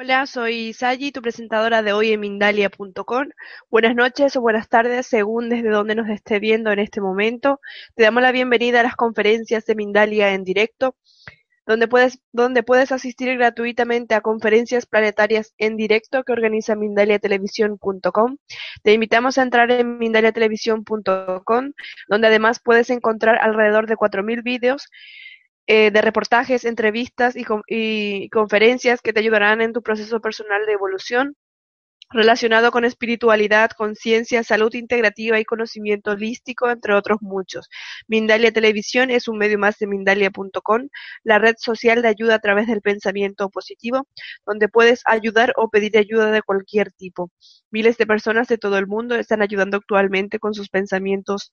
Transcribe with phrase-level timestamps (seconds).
[0.00, 3.30] Hola, soy Sayi, tu presentadora de hoy en Mindalia.com.
[3.68, 7.60] Buenas noches o buenas tardes, según desde donde nos esté viendo en este momento.
[7.96, 10.94] Te damos la bienvenida a las conferencias de Mindalia en directo,
[11.66, 18.36] donde puedes, donde puedes asistir gratuitamente a conferencias planetarias en directo que organiza mindaliatelevisión.com.
[18.84, 21.72] Te invitamos a entrar en mindaliatelevisión.com,
[22.06, 24.88] donde además puedes encontrar alrededor de 4.000 vídeos
[25.68, 30.72] eh, de reportajes, entrevistas y, y conferencias que te ayudarán en tu proceso personal de
[30.72, 31.36] evolución
[32.10, 37.68] relacionado con espiritualidad, conciencia, salud integrativa y conocimiento holístico, entre otros muchos.
[38.06, 40.88] Mindalia Televisión es un medio más de Mindalia.com,
[41.22, 44.08] la red social de ayuda a través del pensamiento positivo,
[44.46, 47.30] donde puedes ayudar o pedir ayuda de cualquier tipo.
[47.70, 51.52] Miles de personas de todo el mundo están ayudando actualmente con sus pensamientos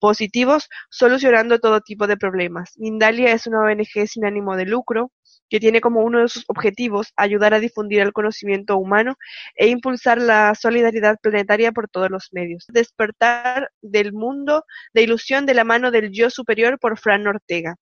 [0.00, 2.72] positivos, solucionando todo tipo de problemas.
[2.76, 5.12] Mindalia es una ONG sin ánimo de lucro,
[5.48, 9.16] que tiene como uno de sus objetivos ayudar a difundir el conocimiento humano
[9.54, 12.64] e impulsar la solidaridad planetaria por todos los medios.
[12.68, 17.76] Despertar del mundo de ilusión de la mano del yo superior por Fran Ortega.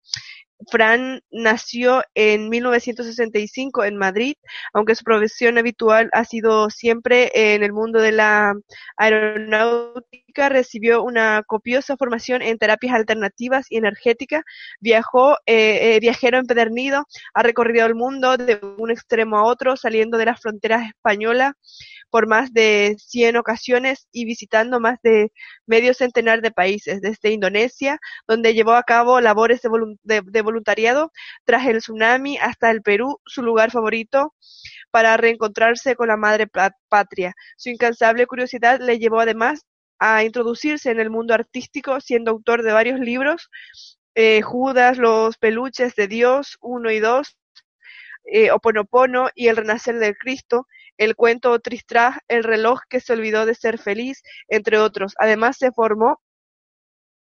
[0.72, 4.34] Fran nació en 1965 en Madrid,
[4.74, 8.54] aunque su profesión habitual ha sido siempre en el mundo de la
[8.98, 14.44] aeronáutica, recibió una copiosa formación en terapias alternativas y energética,
[14.80, 20.18] viajó, eh, eh, viajero empedernido, ha recorrido el mundo de un extremo a otro, saliendo
[20.18, 21.54] de las fronteras españolas
[22.10, 25.32] por más de 100 ocasiones y visitando más de
[25.66, 29.62] medio centenar de países, desde Indonesia, donde llevó a cabo labores
[30.04, 31.12] de, voluntariado
[31.46, 34.34] tras el tsunami, hasta el Perú, su lugar favorito
[34.92, 36.48] para reencontrarse con la madre
[36.90, 37.34] patria.
[37.58, 39.66] Su incansable curiosidad le llevó además
[40.00, 43.50] a introducirse en el mundo artístico, siendo autor de varios libros,
[44.16, 47.38] eh, Judas, Los peluches de Dios, uno y dos,
[48.26, 53.46] eh, Oponopono y El renacer del Cristo, el cuento Tristram, El reloj que se olvidó
[53.46, 55.14] de ser feliz, entre otros.
[55.20, 56.20] Además se formó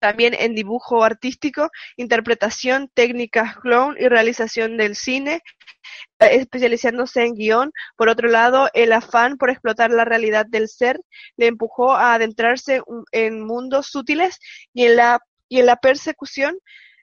[0.02, 5.42] también en dibujo artístico, interpretación, técnicas clown y realización del cine,
[6.20, 7.72] especializándose en guion.
[7.96, 11.00] Por otro lado, el afán por explotar la realidad del ser
[11.38, 12.82] le empujó a adentrarse
[13.12, 14.40] en mundos sutiles
[14.74, 16.58] y en la, y en la persecución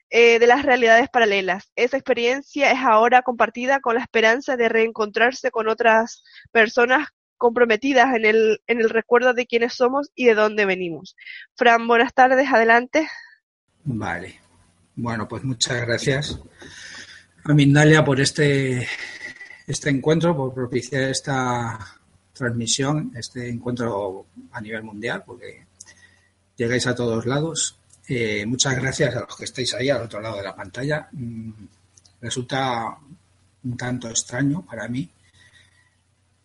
[0.09, 1.71] eh, de las realidades paralelas.
[1.77, 7.07] Esa experiencia es ahora compartida con la esperanza de reencontrarse con otras personas
[7.39, 11.15] comprometidas en el, en el recuerdo de quiénes somos y de dónde venimos.
[11.55, 13.09] Fran, buenas tardes, adelante.
[13.83, 14.39] Vale.
[14.95, 16.39] Bueno, pues muchas gracias
[17.43, 18.87] a Mindalia por este,
[19.65, 21.79] este encuentro, por propiciar esta
[22.33, 25.65] transmisión, este encuentro a nivel mundial, porque
[26.55, 27.79] llegáis a todos lados
[28.11, 31.07] eh, muchas gracias a los que estáis ahí al otro lado de la pantalla.
[31.11, 31.51] Mm,
[32.19, 32.97] resulta
[33.63, 35.07] un tanto extraño para mí,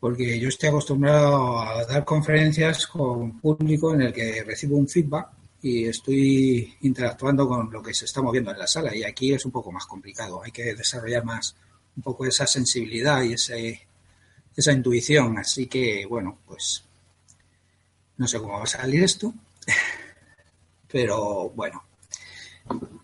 [0.04, 5.28] porque yo estoy acostumbrado a dar conferencias con público en el que recibo un feedback
[5.62, 8.94] y estoy interactuando con lo que se está moviendo en la sala.
[8.94, 10.42] Y aquí es un poco más complicado.
[10.44, 11.56] Hay que desarrollar más
[11.96, 13.80] un poco esa sensibilidad y ese,
[14.54, 15.38] esa intuición.
[15.38, 16.84] Así que, bueno, pues
[18.18, 19.32] no sé cómo va a salir esto.
[20.86, 21.82] pero bueno,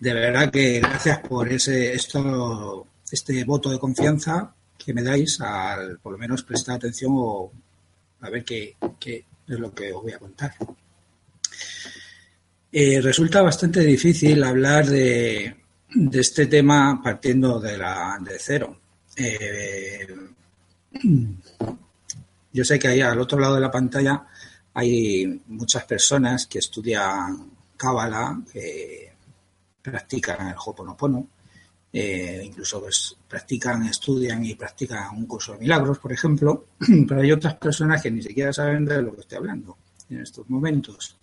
[0.01, 5.99] de verdad que gracias por ese esto, este voto de confianza que me dais al
[5.99, 7.53] por lo menos prestar atención o
[8.21, 10.55] a ver qué, es lo que os voy a contar.
[12.73, 15.57] Eh, resulta bastante difícil hablar de,
[15.95, 18.81] de, este tema partiendo de, la, de cero.
[19.17, 20.07] Eh,
[22.53, 24.27] yo sé que ahí al otro lado de la pantalla
[24.75, 29.13] hay muchas personas que estudian Cábala, que
[29.83, 31.27] practican el Hoponopono,
[31.93, 36.67] eh, incluso pues, practican, estudian y practican un curso de milagros, por ejemplo,
[37.09, 39.77] pero hay otras personas que ni siquiera saben de lo que estoy hablando
[40.09, 41.17] en estos momentos.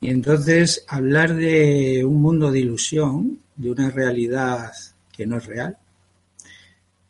[0.00, 4.72] Y entonces hablar de un mundo de ilusión, de una realidad
[5.12, 5.76] que no es real,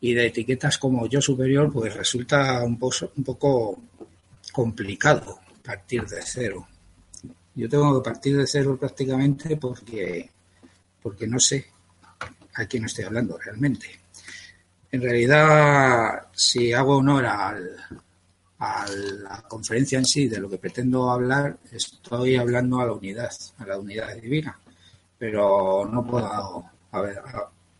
[0.01, 2.79] y de etiquetas como yo superior, pues resulta un
[3.15, 3.81] un poco
[4.51, 6.67] complicado partir de cero.
[7.55, 10.29] Yo tengo que partir de cero prácticamente porque,
[11.01, 11.70] porque no sé
[12.55, 13.87] a quién estoy hablando realmente.
[14.91, 17.77] En realidad, si hago honor al,
[18.61, 23.31] a la conferencia en sí, de lo que pretendo hablar, estoy hablando a la unidad,
[23.57, 24.59] a la unidad divina,
[25.17, 26.65] pero no puedo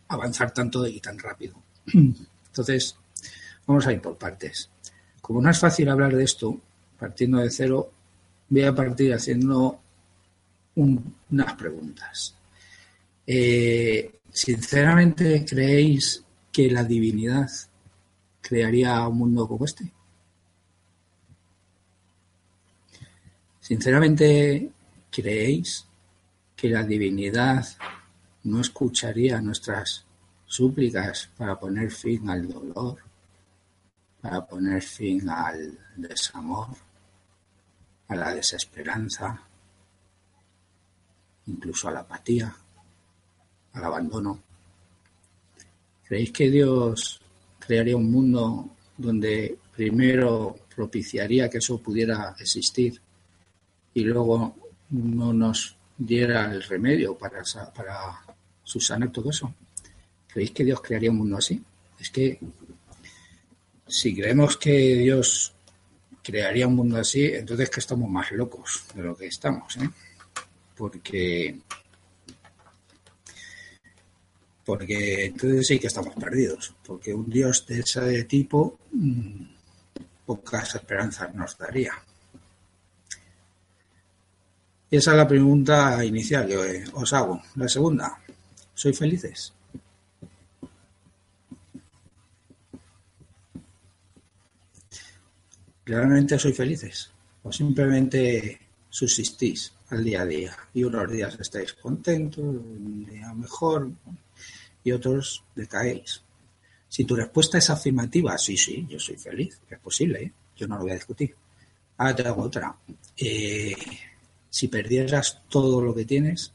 [0.08, 1.56] avanzar tanto y tan rápido.
[1.94, 2.96] Entonces,
[3.68, 4.70] vamos a ir por partes.
[5.22, 6.60] Como no es fácil hablar de esto,
[6.98, 7.92] partiendo de cero,
[8.50, 9.80] voy a partir haciendo
[10.76, 12.36] unas preguntas.
[13.28, 16.24] Eh, ¿Sinceramente creéis
[16.54, 17.50] que la divinidad
[18.42, 19.92] crearía un mundo como este?
[23.60, 24.72] ¿Sinceramente
[25.12, 25.86] creéis
[26.56, 27.66] que la divinidad
[28.44, 30.06] no escucharía nuestras
[30.45, 33.00] súplicas para poner fin al dolor,
[34.22, 36.69] para poner fin al desamor,
[38.07, 39.42] a la desesperanza,
[41.48, 42.56] incluso a la apatía,
[43.74, 44.40] al abandono.
[46.08, 47.20] ¿Creéis que Dios
[47.60, 53.00] crearía un mundo donde primero propiciaría que eso pudiera existir
[53.94, 54.56] y luego
[54.90, 58.22] no nos diera el remedio para, para
[58.64, 59.54] subsanar todo eso?
[60.28, 61.62] ¿Creéis que Dios crearía un mundo así?
[62.00, 62.40] Es que
[63.88, 65.54] si creemos que Dios
[66.24, 69.90] crearía un mundo así, entonces que estamos más locos de lo que estamos, ¿eh?
[70.76, 71.60] Porque
[74.66, 79.44] porque entonces sí que estamos perdidos, porque un Dios de ese tipo mm,
[80.25, 81.94] pocas esperanzas nos daría.
[84.90, 87.42] Esa es la pregunta inicial que os hago.
[87.56, 88.18] La segunda,
[88.74, 89.54] ¿soy felices?
[95.86, 97.10] ¿Realmente soy felices?
[97.44, 98.60] ¿O simplemente
[98.90, 100.58] subsistís al día a día?
[100.74, 103.92] Y unos días estáis contentos, un día mejor
[104.83, 106.24] y otros decaéis.
[106.88, 110.33] Si tu respuesta es afirmativa, sí, sí, yo soy feliz, es posible, ¿eh?
[110.57, 111.36] yo no lo voy a discutir.
[111.98, 112.75] Ahora te hago otra.
[113.18, 113.75] Eh,
[114.50, 116.51] si perdieras todo lo que tienes,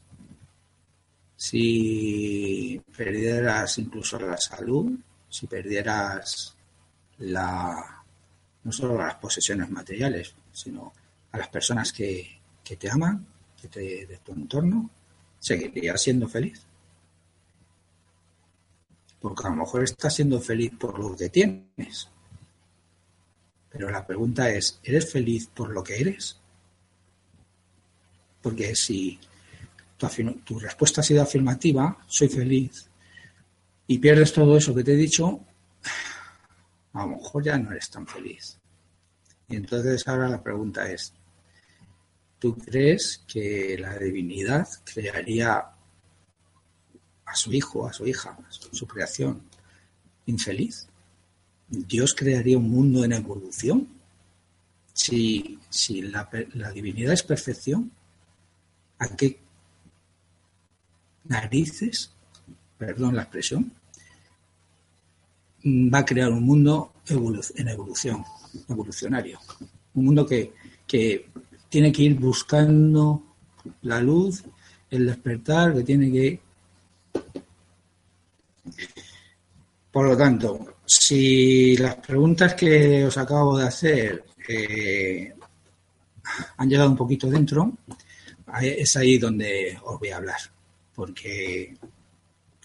[1.35, 4.91] si perdieras incluso la salud,
[5.29, 6.55] si perdieras
[7.19, 8.03] la
[8.67, 10.91] no solo las posesiones materiales, sino
[11.31, 13.25] a las personas que, te aman,
[13.59, 14.89] que te, de tu entorno,
[15.39, 16.66] seguirías siendo feliz.
[19.19, 22.09] Porque a lo mejor estás siendo feliz por lo que tienes.
[23.69, 26.39] Pero la pregunta es, ¿eres feliz por lo que eres?
[28.41, 29.19] Porque si
[30.45, 32.87] tu, respuesta ha sido afirmativa, soy feliz,
[33.87, 35.39] y pierdes todo eso que te he dicho,
[36.93, 38.57] a lo mejor ya no eres tan feliz.
[39.49, 41.13] Y entonces ahora la pregunta es,
[42.39, 45.65] ¿tú crees que la divinidad crearía
[47.27, 49.41] a su hijo, a su hija, su creación
[50.25, 50.87] infeliz?
[51.69, 53.87] ¿Dios crearía un mundo en evolución?
[54.93, 57.91] Si, si la, la divinidad es perfección,
[58.97, 59.39] ¿a qué
[61.25, 62.11] narices,
[62.77, 63.71] perdón la expresión,
[65.65, 68.23] va a crear un mundo en evolución,
[68.69, 69.39] evolucionario.
[69.93, 70.53] Un mundo que,
[70.85, 71.29] que
[71.69, 73.23] tiene que ir buscando
[73.81, 74.43] la luz,
[74.89, 76.46] el despertar, que tiene que...
[79.97, 85.33] Por lo tanto, si las preguntas que os acabo de hacer eh,
[86.55, 87.79] han llegado un poquito dentro,
[88.61, 90.37] es ahí donde os voy a hablar,
[90.93, 91.75] porque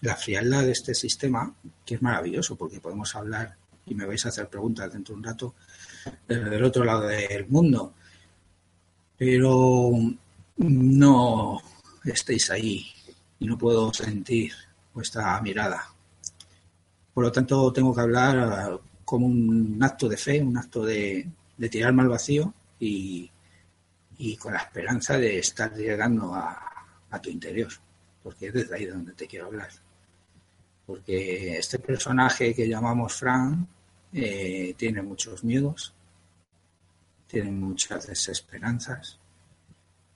[0.03, 1.55] la frialdad de este sistema,
[1.87, 5.25] que es maravilloso, porque podemos hablar y me vais a hacer preguntas dentro de un
[5.25, 5.55] rato
[6.29, 7.95] desde del otro lado del mundo,
[9.17, 9.91] pero
[10.59, 11.63] no
[12.05, 12.85] estéis ahí
[13.39, 14.53] y no puedo sentir
[14.93, 15.92] vuestra mirada.
[17.15, 21.69] Por lo tanto, tengo que hablar como un acto de fe, un acto de, de
[21.69, 23.31] tirarme al vacío y,
[24.39, 27.71] con la esperanza de estar llegando a, a tu interior,
[28.23, 29.69] porque es desde ahí donde te quiero hablar.
[30.87, 33.67] Porque este personaje que llamamos Frank
[34.13, 35.93] eh, tiene muchos miedos,
[37.27, 39.19] tiene muchas desesperanzas,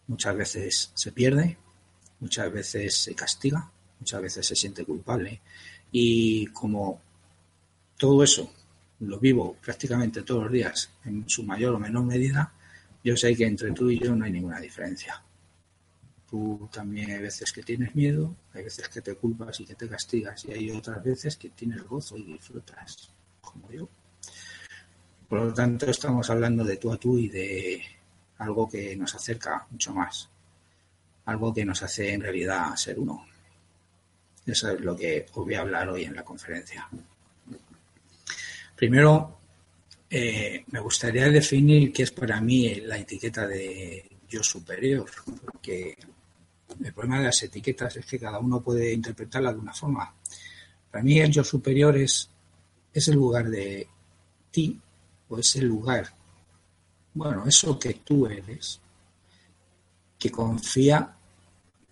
[0.06, 1.56] muchas veces se pierde,
[2.20, 5.40] muchas veces se castiga, muchas veces se siente culpable
[5.92, 7.00] y como
[7.96, 8.50] todo eso
[9.00, 12.52] lo vivo prácticamente todos los días en su mayor o menor medida,
[13.04, 15.22] yo sé que entre tú y yo no hay ninguna diferencia.
[16.28, 19.88] Tú también hay veces que tienes miedo, hay veces que te culpas y que te
[19.88, 23.88] castigas y hay otras veces que tienes gozo y disfrutas, como yo.
[25.28, 27.82] Por lo tanto, estamos hablando de tú a tú y de
[28.38, 30.28] algo que nos acerca mucho más,
[31.26, 33.24] algo que nos hace en realidad ser uno.
[34.46, 36.88] Eso es lo que os voy a hablar hoy en la conferencia.
[38.76, 39.38] Primero,
[40.08, 45.10] eh, me gustaría definir qué es para mí la etiqueta de yo superior,
[45.44, 45.96] porque
[46.84, 50.14] el problema de las etiquetas es que cada uno puede interpretarla de una forma.
[50.90, 52.28] Para mí el yo superior es,
[52.92, 53.88] es el lugar de
[54.50, 54.78] ti
[55.28, 56.12] o es el lugar,
[57.14, 58.78] bueno, eso que tú eres,
[60.18, 61.16] que confía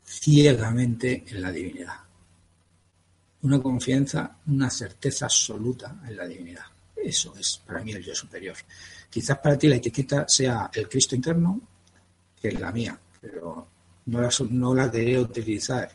[0.04, 2.03] ciegamente en la divinidad.
[3.44, 6.64] Una confianza, una certeza absoluta en la divinidad.
[6.96, 8.56] Eso es para mí el yo superior.
[9.10, 11.60] Quizás para ti la etiqueta sea el Cristo interno,
[12.40, 13.68] que es la mía, pero
[14.06, 15.90] no la, no la utilizar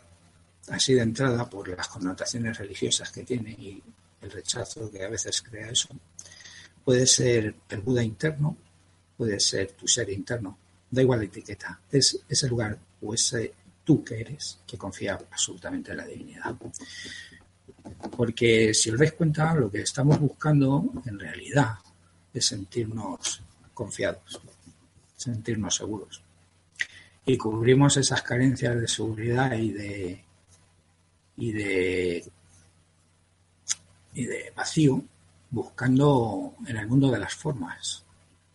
[0.69, 3.81] así de entrada por las connotaciones religiosas que tiene y
[4.21, 5.89] el rechazo que a veces crea eso.
[6.83, 8.57] Puede ser el Buda interno,
[9.17, 10.57] puede ser tu ser interno,
[10.89, 13.53] da igual la etiqueta, es ese lugar o ese
[13.83, 16.55] tú que eres que confía absolutamente en la divinidad.
[18.15, 21.75] Porque si os dais cuenta, lo que estamos buscando en realidad
[22.33, 23.41] es sentirnos
[23.73, 24.41] confiados,
[25.15, 26.23] sentirnos seguros.
[27.25, 30.23] Y cubrimos esas carencias de seguridad y de,
[31.37, 32.31] y de,
[34.13, 35.03] y de vacío
[35.51, 38.03] buscando en el mundo de las formas.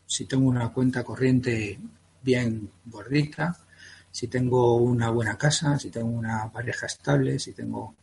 [0.07, 1.79] Si tengo una cuenta corriente
[2.23, 3.59] bien gordita,
[4.11, 7.95] si tengo una buena casa, si tengo una pareja estable, si tengo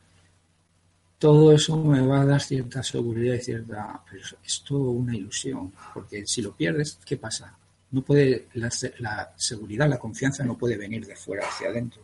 [1.21, 4.03] todo eso me va a dar cierta seguridad y cierta...
[4.09, 7.55] Pero es todo una ilusión, porque si lo pierdes, ¿qué pasa?
[7.91, 12.01] No puede, la, la seguridad, la confianza no puede venir de fuera hacia adentro,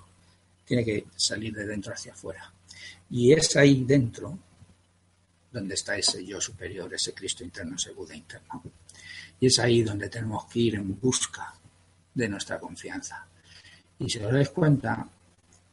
[0.63, 2.53] tiene que salir de dentro hacia afuera.
[3.09, 4.37] Y es ahí dentro
[5.51, 8.61] donde está ese yo superior, ese Cristo interno, ese Buda interno.
[9.39, 11.55] Y es ahí donde tenemos que ir en busca
[12.13, 13.25] de nuestra confianza.
[13.97, 15.09] Y si os dais cuenta,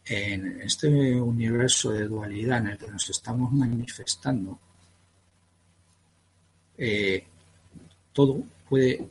[0.07, 0.89] en este
[1.21, 4.59] universo de dualidad en el que nos estamos manifestando,
[6.77, 7.25] eh,
[8.13, 9.09] todo puede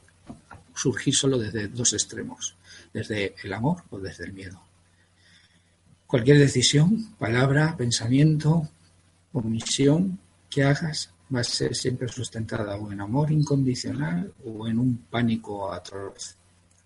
[0.75, 2.55] surgir solo desde dos extremos,
[2.93, 4.62] desde el amor o desde el miedo.
[6.05, 8.69] Cualquier decisión, palabra, pensamiento,
[9.31, 10.19] omisión
[10.50, 15.73] que hagas va a ser siempre sustentada o en amor incondicional o en un pánico
[15.73, 16.38] atroz,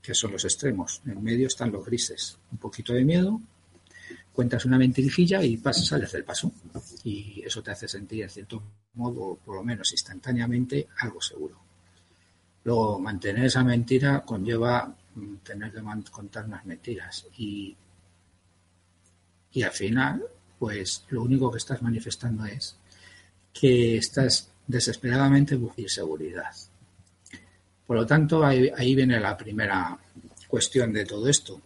[0.02, 1.02] que son los extremos.
[1.06, 3.42] En medio están los grises, un poquito de miedo
[4.38, 6.52] cuentas una mentirijilla y pasas, sales del paso.
[7.04, 8.62] Y eso te hace sentir, en cierto
[8.94, 11.60] modo, por lo menos instantáneamente, algo seguro.
[12.64, 17.26] Luego, mantener esa mentira conlleva mm, tener que contar unas mentiras.
[17.36, 17.76] Y,
[19.54, 20.24] y al final,
[20.60, 22.78] pues lo único que estás manifestando es
[23.52, 26.54] que estás desesperadamente buscando seguridad.
[27.88, 29.98] Por lo tanto, ahí, ahí viene la primera
[30.48, 31.60] cuestión de todo esto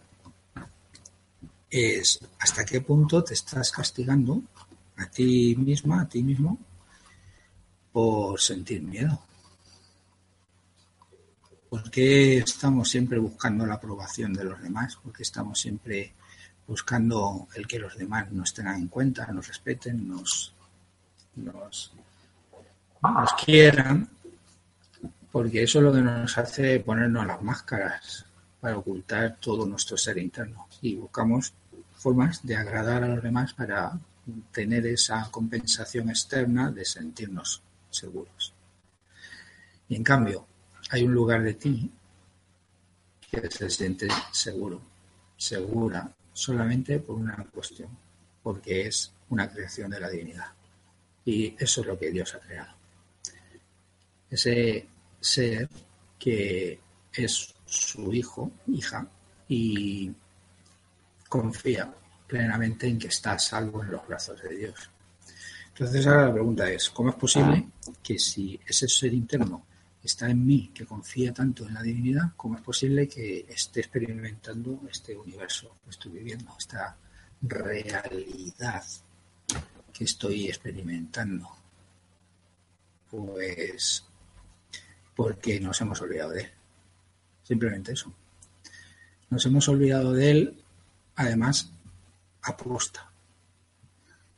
[1.72, 4.42] es hasta qué punto te estás castigando
[4.98, 6.58] a ti misma, a ti mismo,
[7.90, 9.18] por sentir miedo.
[11.70, 14.96] ¿Por qué estamos siempre buscando la aprobación de los demás?
[14.96, 16.12] ¿Por qué estamos siempre
[16.66, 20.52] buscando el que los demás nos tengan en cuenta, nos respeten, nos,
[21.36, 21.94] nos,
[23.42, 24.10] quieran?
[25.30, 28.26] Porque eso es lo que nos hace ponernos las máscaras
[28.60, 30.68] para ocultar todo nuestro ser interno.
[30.82, 31.54] Y buscamos
[32.02, 33.96] formas de agradar a los demás para
[34.50, 38.52] tener esa compensación externa de sentirnos seguros.
[39.88, 40.46] Y en cambio,
[40.90, 41.90] hay un lugar de ti
[43.30, 44.80] que se siente seguro,
[45.36, 47.88] segura, solamente por una cuestión,
[48.42, 50.48] porque es una creación de la divinidad.
[51.24, 52.74] Y eso es lo que Dios ha creado.
[54.28, 54.88] Ese
[55.20, 55.68] ser
[56.18, 56.80] que
[57.12, 59.06] es su hijo, hija,
[59.48, 60.10] y
[61.32, 61.90] confía
[62.26, 64.90] plenamente en que está salvo en los brazos de Dios.
[65.68, 67.68] Entonces ahora la pregunta es, ¿cómo es posible
[68.02, 69.64] que si ese ser interno
[70.04, 74.82] está en mí, que confía tanto en la divinidad, cómo es posible que esté experimentando
[74.90, 76.98] este universo que estoy viviendo, esta
[77.40, 78.84] realidad
[79.90, 81.48] que estoy experimentando?
[83.10, 84.04] Pues
[85.16, 86.50] porque nos hemos olvidado de él.
[87.42, 88.12] Simplemente eso.
[89.30, 90.61] Nos hemos olvidado de él
[91.16, 91.70] además,
[92.42, 93.10] aposta.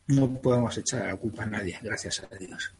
[0.06, 2.72] No podemos echar la culpa a nadie, gracias a Dios.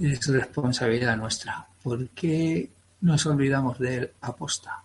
[0.00, 1.66] Es responsabilidad nuestra.
[1.82, 2.70] ¿Por qué
[3.00, 4.82] nos olvidamos de él aposta?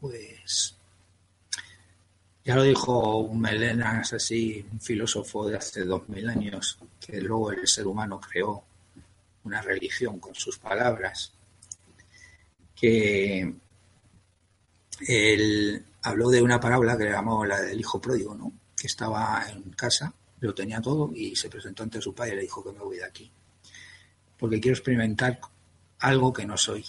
[0.00, 0.74] Pues
[2.44, 7.52] ya lo dijo un Melenas, así, un filósofo de hace dos mil años, que luego
[7.52, 8.64] el ser humano creó
[9.44, 11.32] una religión con sus palabras,
[12.74, 13.54] que
[15.06, 18.52] el, habló de una parábola que le llamó la del hijo pródigo, ¿no?
[18.80, 22.42] que estaba en casa, lo tenía todo y se presentó ante su padre y le
[22.42, 23.30] dijo que me voy de aquí.
[24.38, 25.38] porque quiero experimentar
[25.98, 26.82] algo que no soy,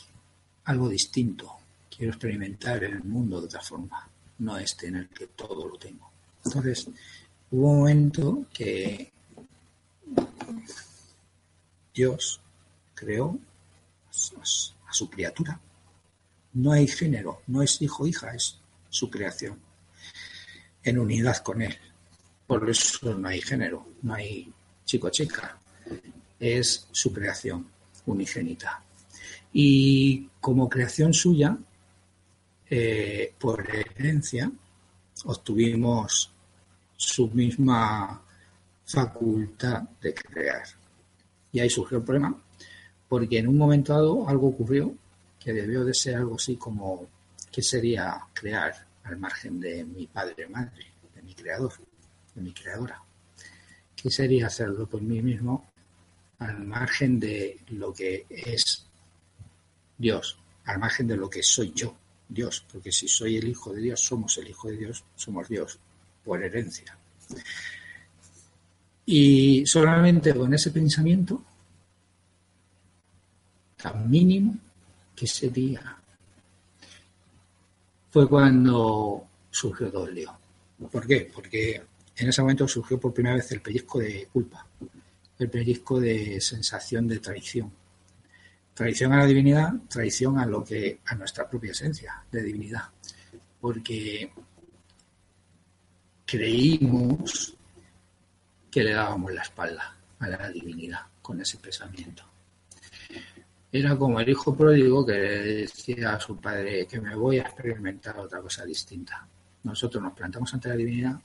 [0.65, 1.58] algo distinto.
[1.94, 4.08] Quiero experimentar el mundo de otra forma,
[4.39, 6.10] no este en el que todo lo tengo.
[6.46, 6.88] Entonces,
[7.51, 9.12] hubo un momento que
[11.94, 12.39] Dios
[12.96, 13.38] creó
[14.08, 15.60] a su criatura.
[16.53, 18.61] No hay género, no es hijo hija, es
[18.92, 19.58] su creación.
[20.84, 21.76] En unidad con él.
[22.46, 24.54] Por eso no hay género, no hay
[24.86, 25.58] chico chica.
[26.40, 27.68] Es su creación
[28.06, 28.84] unigénita.
[29.54, 31.58] Y como creación suya,
[32.70, 34.52] eh, por herencia,
[35.26, 36.32] obtuvimos
[36.96, 38.22] su misma
[38.86, 40.64] facultad de crear.
[41.52, 42.36] Y ahí surgió el problema,
[43.08, 44.94] porque en un momento dado algo ocurrió
[45.40, 47.08] que debió de ser algo así como,
[47.51, 51.74] ¿qué sería crear al margen de mi padre y madre, de mi creador,
[52.34, 53.01] de mi creadora?
[53.96, 55.72] ¿Qué sería hacerlo por mí mismo
[56.39, 58.86] al margen de lo que es
[59.98, 61.96] Dios, al margen de lo que soy yo,
[62.27, 65.77] Dios, porque si soy el Hijo de Dios, somos el Hijo de Dios, somos Dios,
[66.24, 66.98] por herencia.
[69.05, 71.43] Y solamente con ese pensamiento
[73.75, 74.58] tan mínimo
[75.15, 76.00] que sería
[78.12, 80.38] fue cuando surgió el lío.
[80.91, 81.32] ¿Por qué?
[81.34, 81.82] Porque
[82.15, 84.68] en ese momento surgió por primera vez el pellizco de culpa,
[85.39, 87.72] el pellizco de sensación de traición.
[88.74, 92.84] Traición a la divinidad, traición a lo que a nuestra propia esencia de divinidad.
[93.60, 94.32] Porque
[96.25, 97.56] creímos
[98.70, 102.31] que le dábamos la espalda a la divinidad con ese pensamiento.
[103.74, 107.44] Era como el hijo pródigo que le decía a su padre que me voy a
[107.44, 109.25] experimentar otra cosa distinta.
[109.63, 111.20] Nosotros nos plantamos ante la divinidad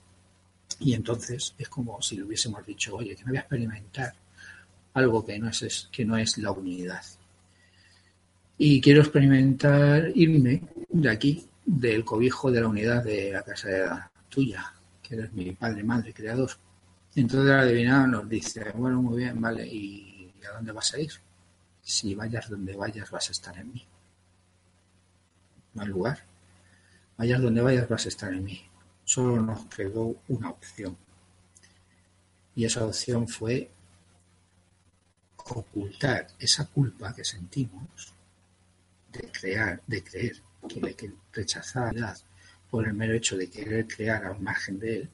[0.79, 4.15] y entonces es como si le hubiésemos dicho, oye, que me voy a experimentar
[4.95, 7.03] algo que no es, que no es la unidad.
[8.59, 14.73] Y quiero experimentar irme de aquí, del cobijo de la unidad de la casa tuya,
[15.03, 16.51] que eres mi padre, madre, creador.
[17.17, 21.11] Entonces la divinidad nos dice, bueno, muy bien, vale, ¿y a dónde vas a ir?
[21.87, 23.87] Si vayas donde vayas vas a estar en mí.
[25.75, 26.19] No hay lugar.
[27.17, 28.69] Vayas donde vayas vas a estar en mí
[29.07, 30.97] solo nos quedó una opción.
[32.55, 33.71] Y esa opción fue
[35.37, 38.13] ocultar esa culpa que sentimos
[39.13, 42.15] de crear, de creer que hay que rechazar la
[42.69, 45.11] por el mero hecho de querer crear al margen de él,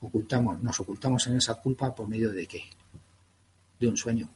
[0.00, 2.64] ocultamos, nos ocultamos en esa culpa por medio de qué?
[3.78, 4.28] De un sueño.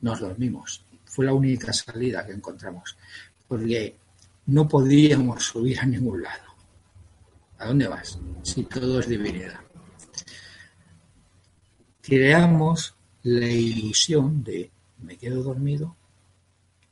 [0.00, 0.84] Nos dormimos.
[1.04, 2.96] Fue la única salida que encontramos,
[3.48, 3.96] porque
[4.46, 6.44] no podíamos subir a ningún lado.
[7.58, 8.18] ¿A dónde vas?
[8.42, 9.60] Si todo es divinidad.
[12.00, 14.70] Creamos la ilusión de
[15.02, 15.96] me quedo dormido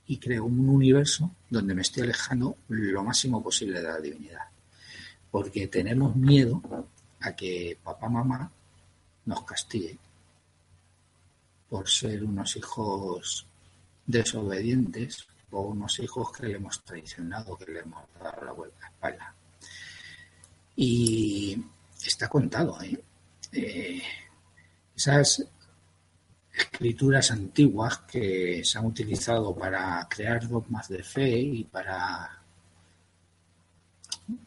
[0.07, 4.45] y creo un universo donde me estoy alejando lo máximo posible de la divinidad.
[5.31, 6.63] Porque tenemos miedo
[7.21, 8.51] a que papá mamá
[9.27, 9.99] nos castigue
[11.69, 13.47] por ser unos hijos
[14.07, 18.81] desobedientes o unos hijos que le hemos traicionado, que le hemos dado la vuelta a
[18.83, 19.35] la espalda.
[20.77, 21.65] Y
[22.05, 22.81] está contado.
[22.83, 23.03] ¿eh?
[23.53, 24.03] ¿eh?
[24.97, 25.45] esas
[26.53, 32.43] escrituras antiguas que se han utilizado para crear dogmas de fe y para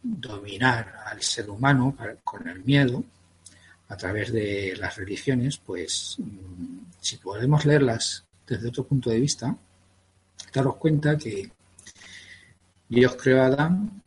[0.04, 3.04] dominar al ser humano con el miedo
[3.91, 9.56] a través de las religiones, pues mm, si podemos leerlas desde otro punto de vista,
[10.54, 11.51] daros cuenta que
[12.88, 14.01] Dios creó a Adán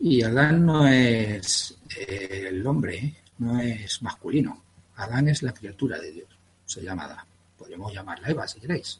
[0.00, 4.60] y Adán no es eh, el hombre, no es masculino.
[4.96, 6.28] Adán es la criatura de Dios,
[6.64, 7.24] se llama Adán.
[7.56, 8.98] Podríamos llamarla Eva si queréis.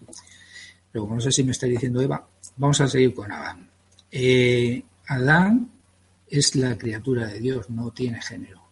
[0.93, 2.25] Pero como no sé si me estáis diciendo Eva,
[2.57, 3.69] vamos a seguir con Adán.
[4.13, 5.69] Eh, Adán
[6.29, 8.64] es la criatura de Dios, no tiene género.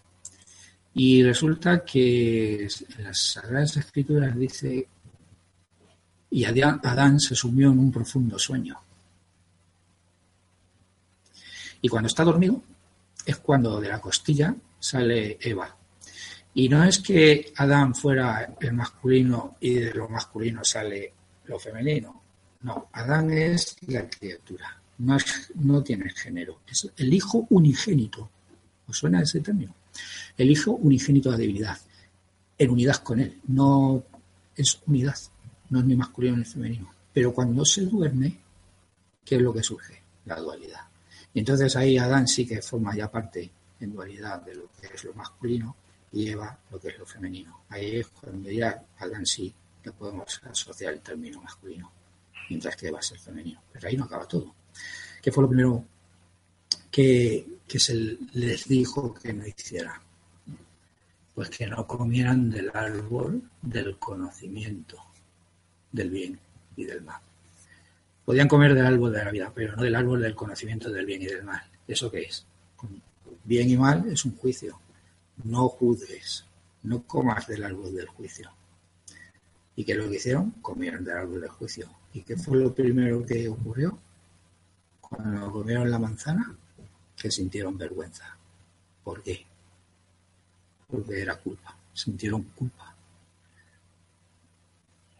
[0.94, 4.88] Y resulta que en las Sagradas Escrituras dice,
[6.30, 8.78] y Adán se sumió en un profundo sueño.
[11.80, 12.62] Y cuando está dormido
[13.24, 15.76] es cuando de la costilla sale Eva.
[16.54, 21.12] Y no es que Adán fuera el masculino y de lo masculino sale
[21.46, 22.22] lo femenino.
[22.62, 25.16] No, Adán es la criatura, no,
[25.56, 26.60] no tiene género.
[26.66, 28.30] Es el hijo unigénito.
[28.86, 29.74] ¿Os suena ese término?
[30.36, 31.78] El hijo unigénito de la divinidad,
[32.58, 33.40] en unidad con él.
[33.48, 34.02] No
[34.56, 35.16] es unidad,
[35.70, 36.92] no es ni masculino ni femenino.
[37.12, 38.38] Pero cuando se duerme,
[39.24, 40.02] ¿qué es lo que surge?
[40.26, 40.80] La dualidad.
[41.34, 43.50] Y entonces ahí Adán sí que forma ya parte
[43.80, 45.76] en dualidad de lo que es lo masculino
[46.12, 47.62] y Eva lo que es lo femenino.
[47.68, 49.52] Ahí es cuando ya Adán sí
[49.82, 51.90] le podemos asociar el término masculino,
[52.48, 53.60] mientras que va a ser femenino.
[53.72, 54.54] Pero ahí no acaba todo.
[55.20, 55.84] ¿Qué fue lo primero
[56.90, 57.46] que,
[57.78, 60.00] se les dijo que no hicieran?
[61.34, 64.98] Pues que no comieran del árbol del conocimiento
[65.90, 66.38] del bien
[66.76, 67.20] y del mal.
[68.24, 71.22] Podían comer del árbol de la vida, pero no del árbol del conocimiento del bien
[71.22, 71.62] y del mal.
[71.86, 72.46] ¿Eso qué es?
[73.44, 74.78] Bien y mal es un juicio.
[75.44, 76.44] No juzgues,
[76.84, 78.50] no comas del árbol del juicio.
[79.74, 80.50] ¿Y qué es lo que hicieron?
[80.62, 81.88] Comieron del árbol del juicio.
[82.12, 83.98] ¿Y qué fue lo primero que ocurrió?
[85.00, 86.56] Cuando comieron la manzana,
[87.22, 88.36] que sintieron vergüenza.
[89.04, 89.46] ¿Por qué?
[90.90, 91.76] Porque era culpa.
[91.94, 92.92] Sintieron culpa.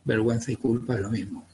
[0.05, 1.47] Vergüenza y culpa es lo mismo.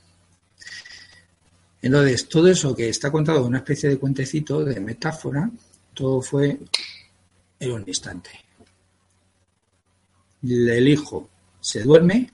[1.82, 5.50] Entonces, todo eso que está contado en una especie de cuentecito, de metáfora,
[5.92, 6.58] todo fue
[7.60, 8.30] en un instante.
[10.42, 11.28] El hijo
[11.60, 12.32] se duerme,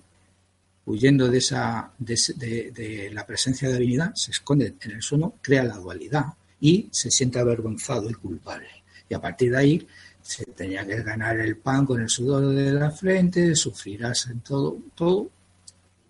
[0.87, 5.65] huyendo de, esa, de, la presencia de la divinidad, se esconde en el sueño, crea
[5.65, 6.27] la dualidad
[6.65, 8.69] y se siente avergonzado y culpable.
[9.07, 9.87] Y a partir de ahí
[10.23, 14.79] se tenía que ganar el pan con el sudor de la frente, sufrirás en todo,
[14.95, 15.29] todo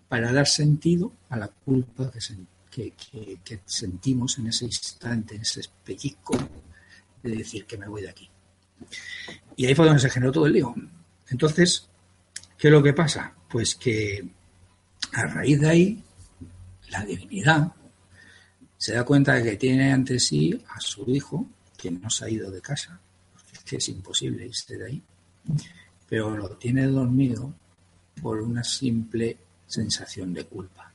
[0.07, 2.09] para dar sentido a la culpa
[2.71, 6.37] que, que, sentimos en ese instante, en ese pellizco
[7.21, 8.29] de decir que me voy de aquí.
[9.57, 10.73] Y ahí fue donde se generó todo el lío.
[11.27, 11.89] Entonces,
[12.57, 13.33] ¿qué es lo que pasa?
[13.49, 14.25] Pues que
[15.11, 16.03] a raíz de ahí,
[16.91, 17.73] la divinidad
[18.77, 22.29] se da cuenta de que tiene ante sí a su hijo, que no se ha
[22.29, 22.99] ido de casa,
[23.65, 25.03] que es imposible irse de ahí,
[26.07, 27.53] pero lo tiene dormido
[28.21, 30.91] por una simple sensación de culpa.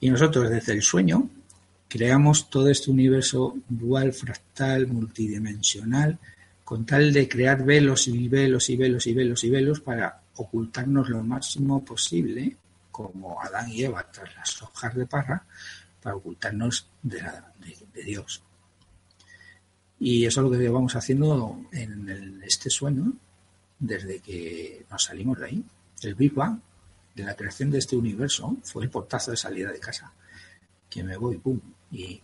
[0.00, 1.28] Y nosotros desde el sueño
[1.88, 6.18] creamos todo este universo dual, fractal, multidimensional,
[6.64, 11.08] con tal de crear velos y velos y velos y velos y velos para ocultarnos
[11.08, 12.56] lo máximo posible,
[12.90, 15.44] como Adán y Eva tras las hojas de parra,
[16.06, 17.20] para ocultarnos de,
[18.04, 18.40] Dios.
[19.98, 23.12] Y eso es lo que vamos haciendo en este sueño
[23.76, 25.64] desde que nos salimos de ahí.
[26.02, 26.60] El Big Bang,
[27.12, 30.12] de la creación de este universo, fue el portazo de salida de casa.
[30.88, 31.58] Que me voy, pum,
[31.90, 32.22] y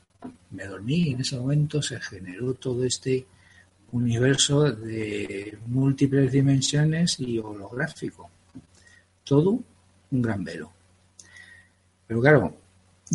[0.53, 3.27] me dormí y en ese momento se generó todo este
[3.91, 8.31] universo de múltiples dimensiones y holográfico.
[9.25, 9.59] Todo
[10.13, 10.71] un gran velo.
[12.07, 12.62] Pero claro,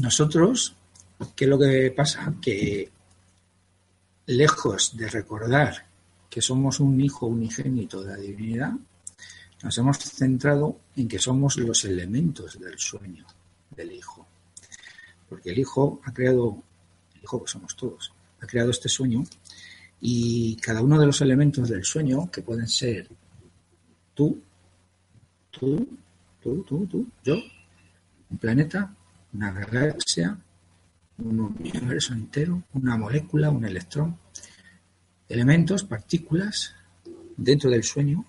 [0.02, 0.76] nosotros,
[1.36, 2.34] ¿qué es lo que pasa?
[2.42, 2.90] Que
[4.28, 5.88] lejos de recordar
[6.30, 8.74] que somos un hijo unigénito de la divinidad,
[9.64, 13.26] nos hemos centrado en que somos los elementos del sueño
[13.76, 14.28] del hijo.
[15.28, 16.62] Porque el hijo ha creado,
[17.16, 19.24] el hijo que somos todos, ha creado este sueño
[20.00, 23.10] y cada uno de los elementos del sueño, que pueden ser
[24.14, 24.40] tú,
[25.50, 25.88] tú,
[26.42, 27.36] tú, tú, tú, yo,
[28.30, 28.94] un planeta,
[29.38, 30.36] una galaxia,
[31.20, 34.18] un universo entero, una molécula, un electrón,
[35.30, 36.74] elementos, partículas
[37.36, 38.26] dentro del sueño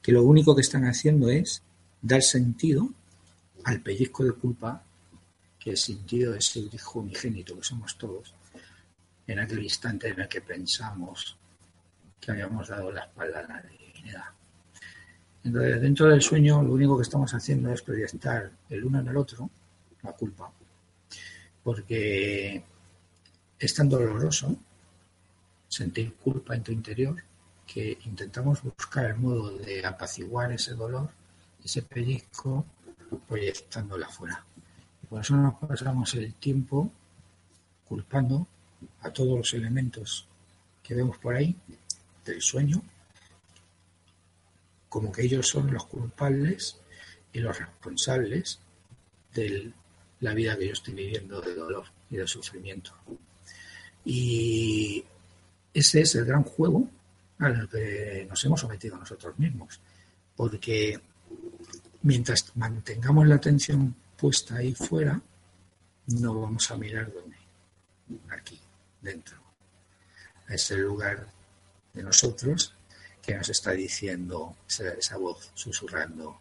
[0.00, 1.62] que lo único que están haciendo es
[2.00, 2.88] dar sentido
[3.64, 4.84] al pellizco de culpa
[5.58, 8.32] que el sentido de ese hijo unigénito que somos todos
[9.26, 11.36] en aquel instante en el que pensamos
[12.20, 14.24] que habíamos dado la espalda a la divinidad.
[15.42, 19.16] Entonces, dentro del sueño, lo único que estamos haciendo es proyectar el uno en el
[19.16, 19.50] otro
[20.04, 20.52] la culpa,
[21.62, 22.62] porque
[23.58, 24.56] es tan doloroso
[25.66, 27.16] sentir culpa en tu interior
[27.66, 31.10] que intentamos buscar el modo de apaciguar ese dolor,
[31.64, 32.64] ese pellizco,
[33.26, 34.44] proyectándola afuera.
[35.02, 36.92] Y por eso nos pasamos el tiempo
[37.88, 38.46] culpando
[39.00, 40.28] a todos los elementos
[40.82, 41.56] que vemos por ahí
[42.24, 42.82] del sueño,
[44.88, 46.78] como que ellos son los culpables
[47.32, 48.60] y los responsables
[49.32, 49.72] de
[50.20, 52.92] la vida que yo estoy viviendo de dolor y de sufrimiento.
[54.04, 55.04] Y
[55.72, 56.88] ese es el gran juego
[57.38, 59.80] al que nos hemos sometido nosotros mismos,
[60.36, 61.00] porque
[62.02, 65.20] mientras mantengamos la atención puesta ahí fuera,
[66.06, 67.36] no vamos a mirar dónde,
[68.30, 68.60] aquí
[69.00, 69.38] dentro.
[70.48, 71.26] Es el lugar
[71.92, 72.74] de nosotros
[73.22, 76.40] que nos está diciendo esa, voz susurrando,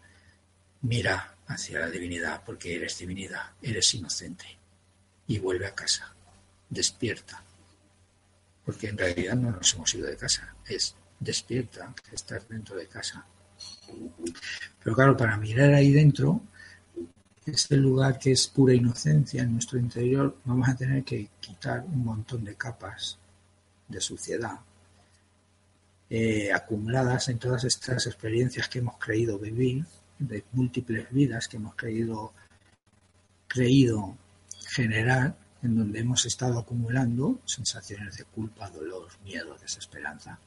[0.82, 4.46] mira hacia la divinidad porque eres divinidad, eres inocente
[5.28, 6.14] y vuelve a casa,
[6.70, 7.44] despierta.
[8.66, 13.26] Porque en realidad no nos hemos ido de casa, es despierta, estás dentro de casa.
[14.84, 16.42] Pero claro, para mirar ahí dentro
[17.46, 22.04] este lugar que es pura inocencia en nuestro interior, vamos a tener que quitar un
[22.04, 23.18] montón de capas
[23.88, 24.60] de suciedad
[26.10, 29.84] eh, acumuladas en todas estas experiencias que hemos creído vivir,
[30.28, 32.34] de múltiples vidas que hemos creído,
[33.48, 34.18] creído
[34.68, 40.40] generar, en donde hemos estado acumulando sensaciones de culpa, dolor, miedo, desesperanza,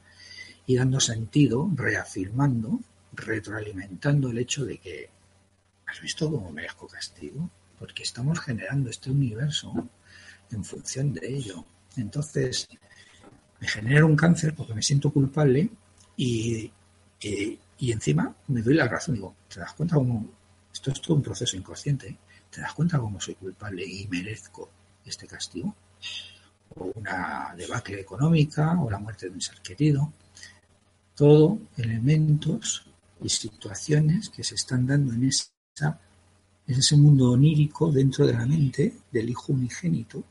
[0.66, 2.80] y dando sentido, reafirmando,
[3.12, 5.08] retroalimentando el hecho de que,
[5.86, 7.48] ¿has visto cómo merezco castigo?
[7.78, 9.72] Porque estamos generando este universo
[10.50, 11.64] en función de ello.
[11.96, 12.68] Entonces,
[13.60, 15.70] me genera un cáncer porque me siento culpable
[16.16, 16.70] y,
[17.20, 19.14] y, encima me doy la razón.
[19.16, 20.26] Digo, ¿te das cuenta cómo
[20.72, 22.16] esto es todo un proceso inconsciente?
[22.50, 24.70] ¿Te das cuenta cómo soy culpable y merezco
[25.04, 25.74] este castigo?
[26.76, 30.12] O una debacle económica o la muerte de un ser querido.
[31.14, 32.86] Todo elementos
[33.22, 35.50] y situaciones que se están dando en, esa,
[36.66, 40.22] en ese mundo onírico dentro de la mente del hijo unigénito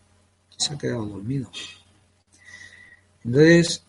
[0.50, 1.50] que se ha quedado dormido.
[3.24, 3.84] Entonces,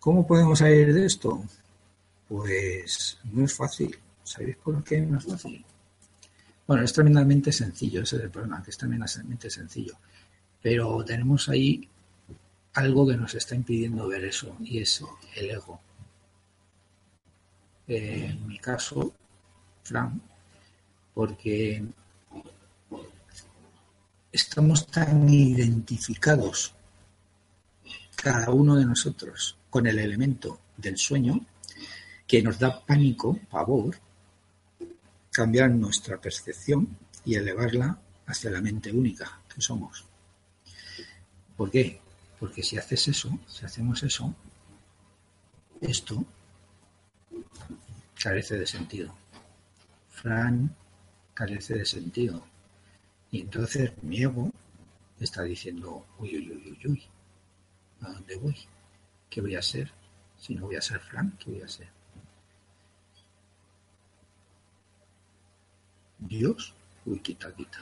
[0.00, 1.44] ¿cómo podemos salir de esto?
[2.28, 3.98] Pues no es fácil.
[4.22, 5.64] ¿Sabéis por qué no es fácil?
[6.66, 9.94] Bueno, es tremendamente sencillo, ese es el problema, que es tremendamente sencillo.
[10.60, 11.88] Pero tenemos ahí
[12.74, 15.02] algo que nos está impidiendo ver eso, y es
[15.36, 15.80] el ego.
[17.86, 19.14] en mi caso,
[19.82, 20.20] Fran,
[21.14, 21.82] porque
[24.30, 26.74] estamos tan identificados
[28.14, 31.40] cada uno de nosotros con el elemento del sueño
[32.28, 33.96] que nos da pánico, pavor,
[35.32, 40.04] cambiar nuestra percepción y elevarla hacia la mente única que somos.
[41.56, 42.00] ¿Por qué?
[42.38, 44.34] Porque si haces eso, si hacemos eso,
[45.80, 46.24] esto
[48.22, 49.14] carece de sentido.
[50.10, 50.76] Fran
[51.34, 52.44] carece de sentido.
[53.30, 54.52] Y entonces mi ego
[55.18, 57.02] está diciendo, uy, uy, uy, uy, uy,
[58.02, 58.56] ¿A dónde voy?
[59.28, 59.90] ¿Qué voy a ser?
[60.38, 61.97] Si no voy a ser Frank, ¿qué voy a ser?
[66.18, 66.74] Dios,
[67.06, 67.78] uy, quita, quita.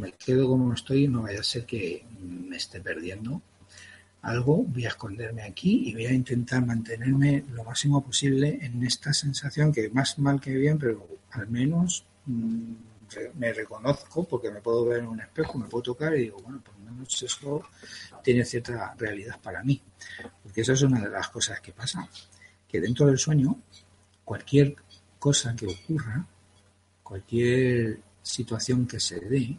[0.00, 3.40] Me quedo como estoy, no vaya a ser que me esté perdiendo
[4.22, 9.12] algo, voy a esconderme aquí y voy a intentar mantenerme lo máximo posible en esta
[9.12, 12.72] sensación que más mal que bien, pero al menos mm,
[13.34, 16.60] me reconozco porque me puedo ver en un espejo, me puedo tocar y digo, bueno,
[16.60, 17.62] por lo menos eso
[18.22, 19.80] tiene cierta realidad para mí.
[20.42, 22.08] Porque eso es una de las cosas que pasa,
[22.68, 23.56] que dentro del sueño,
[24.24, 24.76] cualquier
[25.18, 26.26] cosa que ocurra,
[27.08, 29.56] cualquier situación que se dé,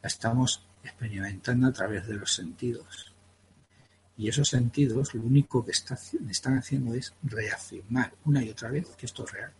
[0.00, 3.12] la estamos experimentando a través de los sentidos.
[4.16, 9.06] Y esos sentidos lo único que están haciendo es reafirmar una y otra vez que
[9.06, 9.52] esto es real.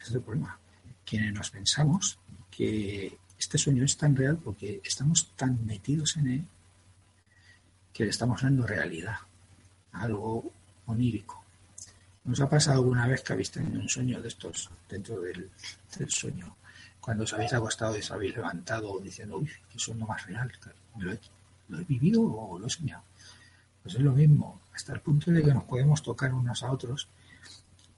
[0.00, 0.58] Ese es el problema.
[1.04, 2.18] Quienes nos pensamos
[2.50, 6.44] que este sueño es tan real porque estamos tan metidos en él
[7.92, 9.18] que le estamos dando realidad,
[9.92, 10.52] algo
[10.86, 11.45] onírico.
[12.26, 15.48] ¿Nos ha pasado alguna vez que habéis tenido un sueño de estos dentro del,
[16.08, 16.56] sueño?
[17.00, 20.50] Cuando os habéis acostado y os habéis levantado diciendo, uy, qué sueño más real,
[20.98, 21.20] ¿lo he,
[21.68, 23.04] ¿lo he vivido o lo he soñado?
[23.80, 27.08] Pues es lo mismo, hasta el punto de que nos podemos tocar unos a otros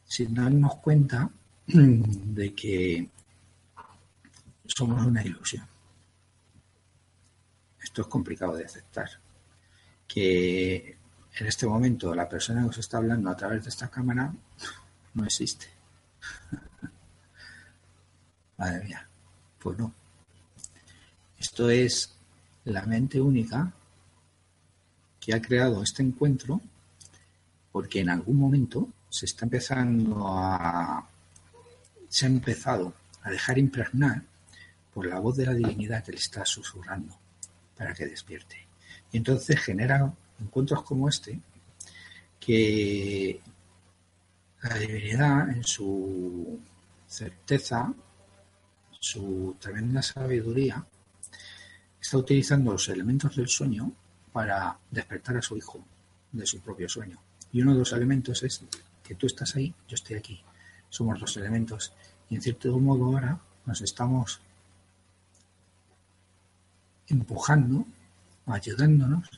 [0.05, 1.31] sin darnos cuenta
[1.67, 3.09] de que
[4.67, 5.67] somos una ilusión.
[7.83, 9.09] Esto es complicado de aceptar.
[10.07, 10.98] Que
[11.37, 14.33] en este momento la persona que os está hablando a través de esta cámara
[15.14, 15.67] no existe.
[18.59, 19.09] Madre mía,
[19.59, 19.93] pues no.
[21.38, 22.14] Esto es
[22.64, 23.73] la mente única
[25.21, 26.61] que ha creado este encuentro
[27.71, 31.09] porque en algún momento se está empezando a
[32.09, 34.23] se ha empezado a dejar impregnar
[34.93, 37.17] por la voz de la divinidad que le está susurrando
[37.77, 38.67] para que despierte.
[39.12, 41.40] Y entonces genera encuentros como este
[42.38, 43.40] que
[44.62, 46.59] la divinidad en su
[47.07, 47.92] certeza,
[48.98, 50.85] su tremenda sabiduría,
[52.01, 53.92] está utilizando los elementos del sueño
[54.33, 55.85] para despertar a su hijo
[56.33, 57.18] de su propio sueño.
[57.53, 58.62] Y uno de los elementos es
[59.03, 60.40] que tú estás ahí, yo estoy aquí.
[60.90, 61.92] Somos los elementos.
[62.31, 64.40] Y en cierto modo ahora nos estamos
[67.09, 67.87] empujando,
[68.46, 69.29] ayudándonos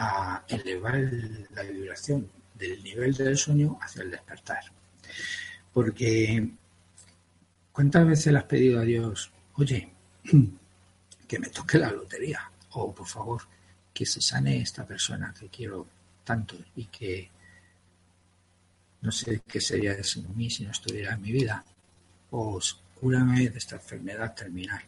[0.00, 0.94] a elevar
[1.50, 4.62] la vibración del nivel del sueño hacia el despertar.
[5.72, 6.48] Porque,
[7.72, 9.92] ¿cuántas veces le has pedido a Dios, oye,
[11.28, 12.48] que me toque la lotería?
[12.70, 13.42] O, por favor,
[13.92, 15.84] que se sane esta persona que quiero
[16.22, 17.30] tanto y que
[19.00, 20.04] no sé qué sería de
[20.36, 21.64] mí si no estuviera en mi vida.
[22.30, 22.60] O
[23.00, 24.82] cúrame de esta enfermedad terminal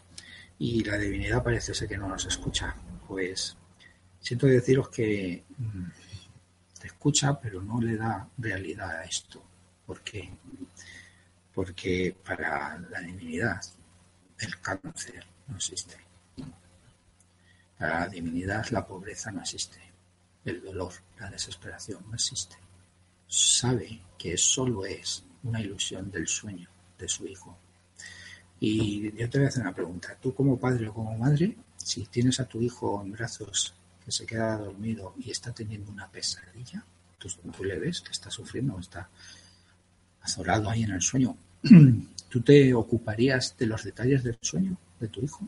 [0.57, 2.77] y la divinidad parece ser que no nos escucha.
[3.09, 3.57] Pues
[4.21, 5.85] siento deciros que mm,
[6.81, 9.43] te escucha, pero no le da realidad a esto.
[9.87, 10.31] ¿Por qué?
[11.55, 13.61] porque para la divinidad
[14.39, 15.97] el cáncer no existe.
[17.79, 19.79] Para la divinidad la pobreza no existe.
[20.45, 22.57] El dolor, la desesperación no existe.
[23.27, 27.57] Sabe que solo es una ilusión del sueño de su hijo.
[28.59, 30.17] Y yo te voy a hacer una pregunta.
[30.21, 33.75] Tú como padre o como madre, si tienes a tu hijo en brazos
[34.11, 36.85] se queda dormido y está teniendo una pesadilla,
[37.19, 39.09] tú, tú le ves que está sufriendo, está
[40.23, 41.37] azorado ahí en el sueño.
[42.29, 45.47] ¿Tú te ocuparías de los detalles del sueño de tu hijo?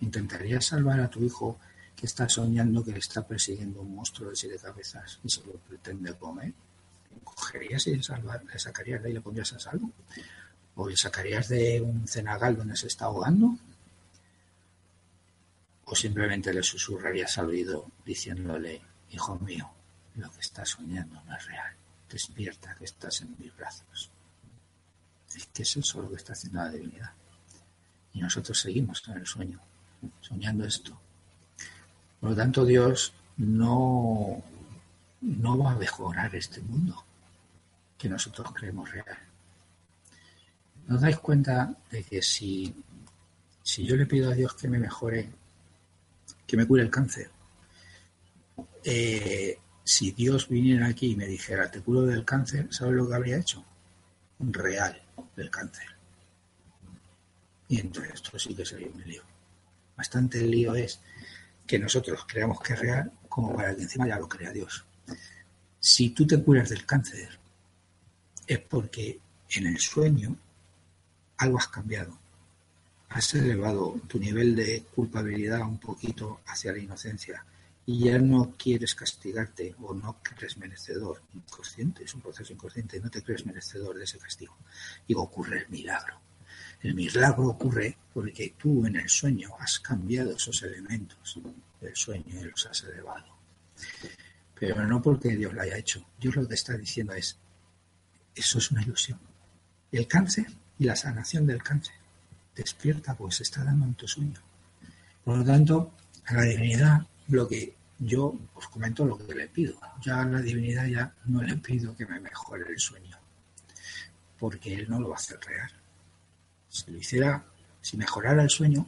[0.00, 1.58] ¿Intentarías salvar a tu hijo
[1.96, 5.52] que está soñando que le está persiguiendo un monstruo de siete cabezas y se lo
[5.52, 6.52] pretende comer?
[7.24, 9.90] ¿Cogerías y le sacarías de ahí y le pondrías a salvo?
[10.76, 13.56] ¿O le sacarías de un cenagal donde se está ahogando?
[15.92, 19.68] ¿O simplemente le susurrarías al oído diciéndole, hijo mío,
[20.14, 21.74] lo que estás soñando no es real?
[22.08, 24.08] Despierta que estás en mis brazos.
[25.34, 27.10] Es que es eso lo que está haciendo la divinidad.
[28.12, 29.58] Y nosotros seguimos en el sueño,
[30.20, 30.96] soñando esto.
[32.20, 34.40] Por lo tanto, Dios no,
[35.22, 37.04] no va a mejorar este mundo
[37.98, 39.18] que nosotros creemos real.
[40.86, 42.72] ¿Nos dais cuenta de que si,
[43.64, 45.39] si yo le pido a Dios que me mejore,
[46.50, 47.30] que me cure el cáncer,
[48.82, 53.14] eh, si Dios viniera aquí y me dijera, te curo del cáncer, ¿sabes lo que
[53.14, 53.64] habría hecho?
[54.40, 55.00] Real
[55.36, 55.86] del cáncer.
[57.68, 59.22] Y entonces esto sí que sería un lío.
[59.96, 61.00] Bastante lío es
[61.68, 64.84] que nosotros creamos que es real como para que encima ya lo crea Dios.
[65.78, 67.38] Si tú te curas del cáncer,
[68.44, 70.36] es porque en el sueño
[71.36, 72.18] algo has cambiado.
[73.10, 77.44] Has elevado tu nivel de culpabilidad un poquito hacia la inocencia
[77.86, 83.10] y ya no quieres castigarte o no crees merecedor, inconsciente, es un proceso inconsciente, no
[83.10, 84.56] te crees merecedor de ese castigo.
[85.08, 86.20] Y ocurre el milagro.
[86.82, 91.40] El milagro ocurre porque tú en el sueño has cambiado esos elementos
[91.80, 93.26] del sueño y los has elevado.
[94.58, 96.06] Pero no porque Dios lo haya hecho.
[96.20, 97.36] Dios lo que está diciendo es,
[98.34, 99.18] eso es una ilusión.
[99.90, 100.46] El cáncer
[100.78, 101.94] y la sanación del cáncer.
[102.54, 104.40] Despierta, pues está dando tu sueño.
[105.24, 105.94] Por lo tanto,
[106.26, 109.78] a la divinidad lo que yo os comento lo que le pido.
[110.02, 113.16] Ya a la divinidad ya no le pido que me mejore el sueño,
[114.38, 115.70] porque él no lo va a hacer real.
[116.68, 117.44] Si lo hiciera,
[117.80, 118.86] si mejorara el sueño,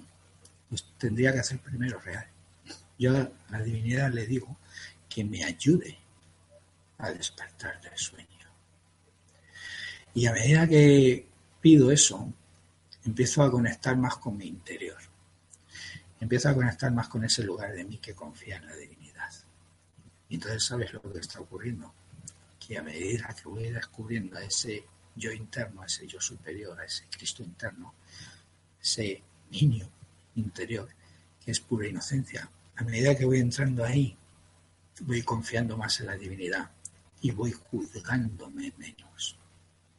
[0.68, 2.26] pues tendría que hacer primero real.
[2.98, 4.56] Yo a la divinidad le digo
[5.08, 5.98] que me ayude
[6.98, 8.28] a despertar del sueño.
[10.14, 11.26] Y a medida que
[11.60, 12.32] pido eso,
[13.04, 14.98] empiezo a conectar más con mi interior.
[16.20, 19.30] Empiezo a conectar más con ese lugar de mí que confía en la divinidad.
[20.28, 21.92] Y entonces sabes lo que está ocurriendo,
[22.58, 24.84] que a medida que voy descubriendo a ese
[25.14, 27.94] yo interno, a ese yo superior, a ese Cristo interno,
[28.80, 29.88] ese niño
[30.36, 30.88] interior,
[31.44, 34.16] que es pura inocencia, a medida que voy entrando ahí,
[35.00, 36.70] voy confiando más en la divinidad
[37.20, 39.36] y voy juzgándome menos,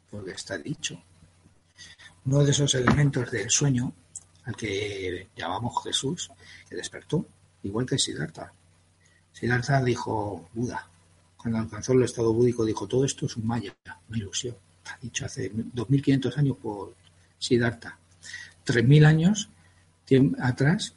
[0.09, 1.01] porque está dicho.
[2.25, 3.93] Uno de esos elementos del sueño
[4.45, 6.31] al que llamamos Jesús,
[6.69, 7.25] que despertó,
[7.63, 8.51] igual que Siddhartha,
[9.33, 10.87] Siddhartha dijo, Buda,
[11.35, 13.75] cuando alcanzó el estado búdico, dijo, todo esto es un maya,
[14.07, 14.55] una ilusión.
[15.01, 16.95] Dicho hace 2500 años por
[17.39, 17.97] Siddhartha.
[18.63, 19.49] 3000 años
[20.39, 20.93] atrás,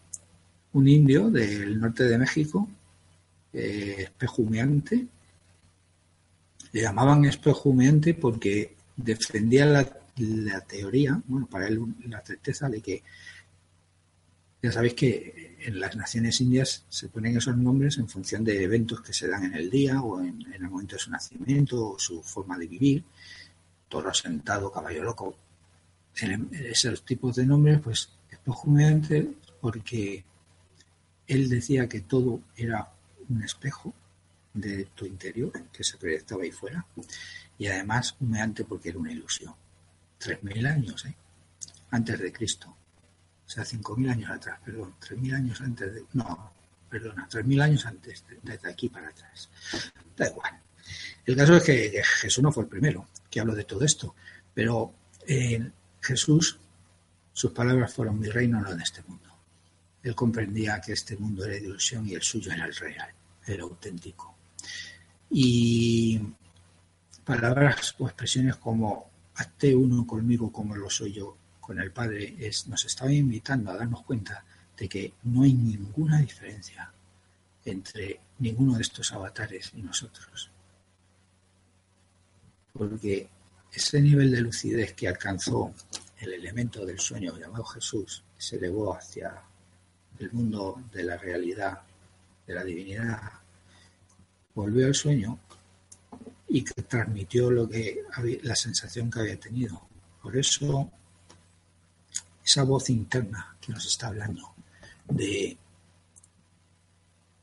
[0.74, 2.68] un indio del norte de México,
[3.52, 5.06] eh, espejumeante,
[6.72, 13.02] le llamaban espejumeante porque defendía la, la, teoría, bueno, para él la certeza de que,
[14.62, 19.00] ya sabéis que en las naciones indias se ponen esos nombres en función de eventos
[19.00, 22.22] que se dan en el día o en, el momento de su nacimiento o su
[22.22, 23.04] forma de vivir.
[23.88, 25.36] Toro sentado, caballo loco.
[26.52, 28.38] Esos tipos de nombres, pues es
[29.60, 30.24] porque
[31.26, 32.90] él decía que todo era
[33.28, 33.92] un espejo
[34.54, 36.86] de tu interior que se proyectaba ahí fuera
[37.58, 39.54] y además humeante porque era una ilusión.
[40.18, 41.14] Tres mil años, ¿eh?
[41.90, 42.76] Antes de Cristo
[43.46, 46.04] o sea, 5.000 años atrás, perdón, 3.000 años antes de...
[46.14, 46.52] No,
[46.90, 49.48] perdona, 3.000 años antes, desde aquí para atrás.
[50.16, 50.60] Da igual.
[51.24, 54.16] El caso es que Jesús no fue el primero que habló de todo esto,
[54.52, 54.92] pero
[55.26, 55.70] eh,
[56.00, 56.58] Jesús,
[57.32, 59.30] sus palabras fueron mi reino no en este mundo.
[60.02, 63.10] Él comprendía que este mundo era ilusión y el suyo era el real,
[63.46, 64.36] era auténtico.
[65.30, 66.20] Y
[67.24, 72.66] palabras o expresiones como hazte uno conmigo como lo soy yo, con el Padre es,
[72.68, 74.44] nos estaba invitando a darnos cuenta
[74.76, 76.90] de que no hay ninguna diferencia
[77.64, 80.50] entre ninguno de estos avatares y nosotros.
[82.72, 83.28] Porque
[83.72, 85.72] ese nivel de lucidez que alcanzó
[86.18, 89.42] el elemento del sueño llamado Jesús se elevó hacia
[90.18, 91.80] el mundo de la realidad,
[92.46, 93.32] de la divinidad,
[94.54, 95.38] volvió al sueño
[96.48, 98.02] y transmitió lo que
[98.42, 99.88] la sensación que había tenido.
[100.22, 100.90] Por eso
[102.44, 104.54] esa voz interna que nos está hablando
[105.08, 105.56] de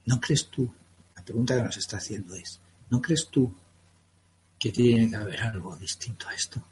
[0.05, 0.73] ¿no crees tú?
[1.15, 3.53] La pregunta que nos está haciendo es ¿no crees tú
[4.57, 6.63] que tiene que haber algo distinto a esto?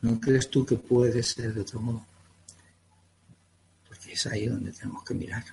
[0.00, 2.04] ¿No crees tú que puede ser de otro modo?
[3.86, 5.44] Porque es ahí donde tenemos que mirar.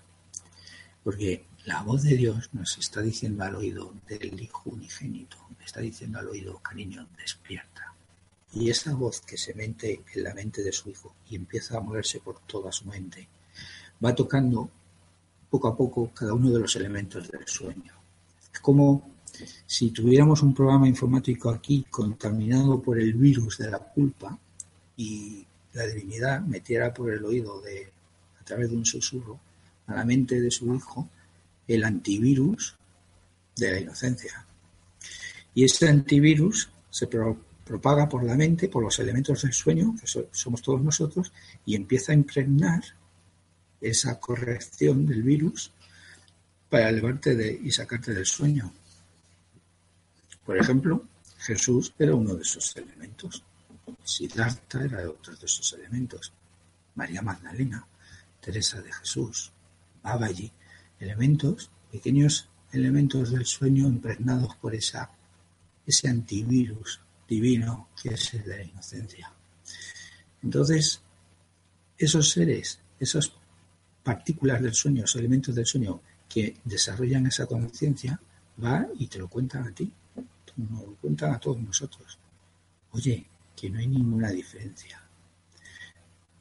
[1.04, 6.18] Porque la voz de Dios nos está diciendo al oído del Hijo unigénito, está diciendo
[6.18, 7.94] al oído, cariño, despierta.
[8.54, 11.82] Y esa voz que se mete en la mente de su Hijo y empieza a
[11.82, 13.28] moverse por toda su mente,
[14.04, 14.68] va tocando
[15.48, 17.94] poco a poco cada uno de los elementos del sueño.
[18.52, 19.08] Es como
[19.68, 24.36] si tuviéramos un programa informático aquí contaminado por el virus de la culpa
[24.98, 27.92] y la divinidad metiera por el oído de,
[28.42, 29.40] a través de un susurro
[29.86, 31.08] a la mente de su hijo
[31.70, 32.76] el antivirus
[33.56, 34.46] de la inocencia.
[35.54, 40.62] Y ese antivirus se propaga por la mente, por los elementos del sueño, que somos
[40.62, 41.32] todos nosotros,
[41.66, 42.84] y empieza a impregnar
[43.80, 45.72] esa corrección del virus
[46.70, 48.74] para elevarte de, y sacarte del sueño.
[50.44, 51.06] Por ejemplo,
[51.38, 53.44] Jesús era uno de esos elementos.
[54.04, 56.34] Siddhartha era otro de esos elementos.
[56.96, 57.86] María Magdalena,
[58.42, 59.52] Teresa de Jesús,
[60.02, 60.52] Babaji,
[61.00, 65.10] elementos, pequeños elementos del sueño impregnados por esa,
[65.86, 69.32] ese antivirus divino que es el de la inocencia.
[70.42, 71.02] Entonces,
[71.98, 73.32] esos seres, esas
[74.04, 78.20] partículas del sueño, esos elementos del sueño que desarrollan esa conciencia,
[78.64, 79.92] va y te lo cuentan a ti
[80.60, 82.18] nos lo cuentan a todos nosotros.
[82.92, 83.26] Oye,
[83.56, 85.02] que no hay ninguna diferencia.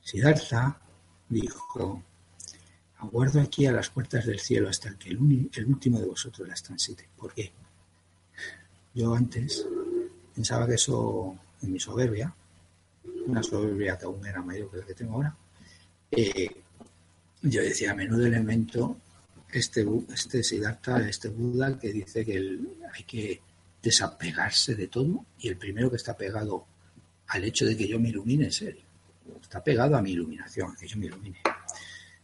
[0.03, 0.81] Siddhartha
[1.29, 2.03] dijo,
[2.99, 5.18] aguardo aquí a las puertas del cielo hasta que el,
[5.66, 7.09] último de vosotros las transite.
[7.16, 7.53] ¿Por qué?
[8.94, 9.66] Yo antes
[10.34, 12.34] pensaba que eso, en mi soberbia,
[13.26, 15.36] una soberbia que aún era mayor que la que tengo ahora,
[16.11, 16.49] eh,
[17.42, 18.96] yo decía, menudo elemento
[19.53, 23.40] este, este Siddhartha, este Buda que dice que hay que
[23.82, 26.66] desapegarse de todo y el primero que está pegado
[27.28, 28.78] al hecho de que yo me ilumine es él.
[29.40, 31.38] Está pegado a mi iluminación, a que yo me ilumine.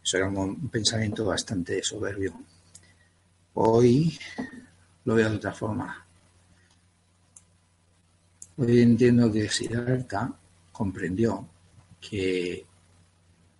[0.05, 2.39] Eso era un, pensamiento bastante soberbio.
[3.55, 4.15] Hoy
[5.05, 6.05] lo veo de otra forma.
[8.57, 10.31] Hoy entiendo que Siddhartha
[10.71, 11.47] comprendió
[11.99, 12.63] que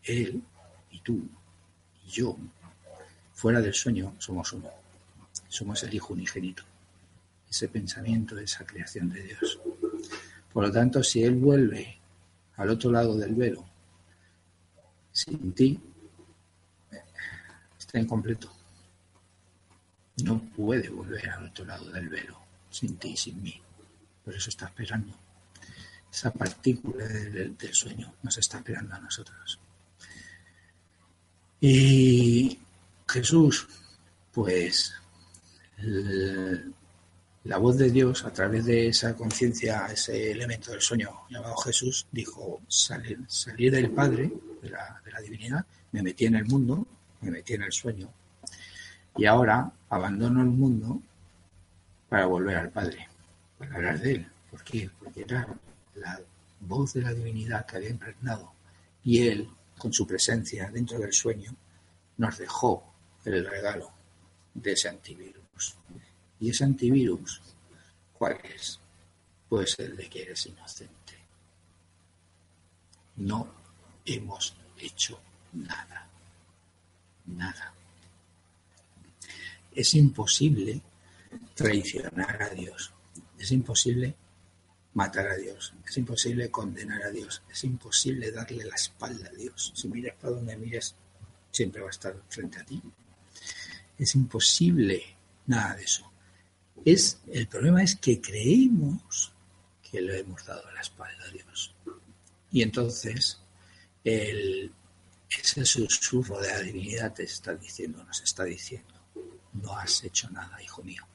[0.04, 0.44] él
[0.92, 1.28] y tú
[2.06, 2.38] y yo,
[3.34, 4.70] fuera del sueño, somos uno.
[5.48, 6.64] Somos el Hijo unigénito
[7.50, 9.60] ese pensamiento, esa creación de Dios.
[10.54, 11.98] Por lo tanto, si Él vuelve
[12.58, 13.66] al otro lado del velo,
[15.12, 15.80] sin ti,
[17.96, 18.52] está incompleto.
[20.24, 22.38] No puede volver al otro lado del velo,
[22.70, 23.62] sin ti, sin mí.
[24.24, 25.18] Por eso está esperando.
[26.12, 29.60] Esa partícula del, sueño nos está esperando a nosotros.
[31.62, 32.60] Y
[33.08, 33.68] Jesús,
[34.34, 34.94] pues,
[37.44, 42.08] la voz de Dios, a través de esa conciencia, ese elemento del sueño llamado Jesús,
[42.12, 44.32] dijo, salir, salir del Padre,
[44.62, 46.88] de la divinidad, me metí en el mundo,
[47.22, 48.10] me metí en el sueño,
[49.18, 51.02] y ahora abandono el mundo
[52.10, 53.08] para volver al Padre,
[53.58, 54.28] para hablar de Él.
[54.52, 54.90] ¿Por qué?
[55.00, 55.48] Porque era
[55.96, 56.20] la
[56.62, 58.54] voz de la divinidad que había impregnado,
[59.04, 61.56] y Él, con su presencia dentro del sueño,
[62.18, 62.94] nos dejó
[63.26, 63.92] el regalo
[64.54, 65.46] de ese antivirus
[66.40, 67.42] ¿Y ese antivirus
[68.14, 68.80] cuál es?
[69.48, 70.94] Pues el de que eres inocente.
[73.16, 73.48] No
[74.06, 75.20] hemos hecho
[75.54, 76.08] nada.
[77.28, 77.74] Nada.
[79.74, 80.82] Es imposible
[81.54, 82.94] traicionar a Dios.
[83.38, 84.16] Es imposible
[84.94, 85.74] matar a Dios.
[85.86, 87.44] Es imposible condenar a Dios.
[87.50, 89.74] Es imposible darle la espalda a Dios.
[89.76, 90.96] Si miras para donde mires,
[91.52, 92.82] siempre va a estar frente a ti.
[93.98, 95.04] Es imposible
[95.48, 96.10] nada de eso.
[96.84, 99.32] Es, el problema es que creemos
[99.90, 101.74] que le hemos dado la espalda a Dios.
[102.52, 103.40] Y entonces
[104.04, 104.72] el,
[105.42, 108.94] ese susurro de la divinidad te está diciendo, nos está diciendo,
[109.54, 111.08] no has hecho nada, hijo mío,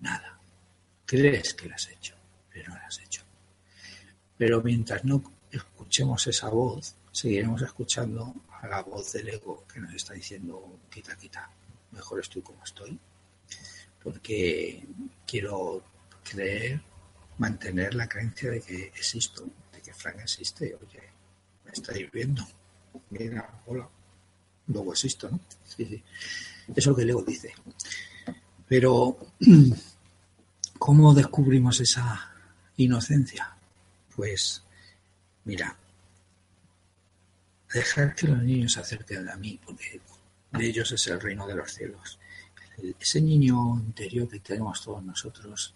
[0.00, 0.38] nada.
[1.04, 2.14] Crees que lo has hecho,
[2.52, 3.22] pero no lo has hecho.
[4.36, 9.94] Pero mientras no escuchemos esa voz, seguiremos escuchando a la voz del ego que nos
[9.94, 11.50] está diciendo, quita, quita,
[11.92, 12.98] mejor estoy como estoy,
[14.02, 14.86] porque
[15.26, 15.82] quiero,
[16.22, 16.80] creer,
[17.38, 20.74] mantener la creencia de que existo, de que Frank existe.
[20.74, 21.02] Oye,
[21.64, 22.46] me estáis viendo.
[23.10, 23.88] Mira, hola.
[24.68, 25.40] Luego existo, ¿no?
[25.64, 26.02] Sí, sí.
[26.68, 27.54] Eso es lo que Leo dice.
[28.66, 29.16] Pero,
[30.78, 32.30] ¿cómo descubrimos esa
[32.76, 33.56] inocencia?
[34.14, 34.62] Pues,
[35.44, 35.74] mira,
[37.72, 40.00] dejar que los niños se acerquen a mí, porque
[40.52, 42.18] de ellos es el reino de los cielos.
[43.00, 45.74] Ese niño interior que tenemos todos nosotros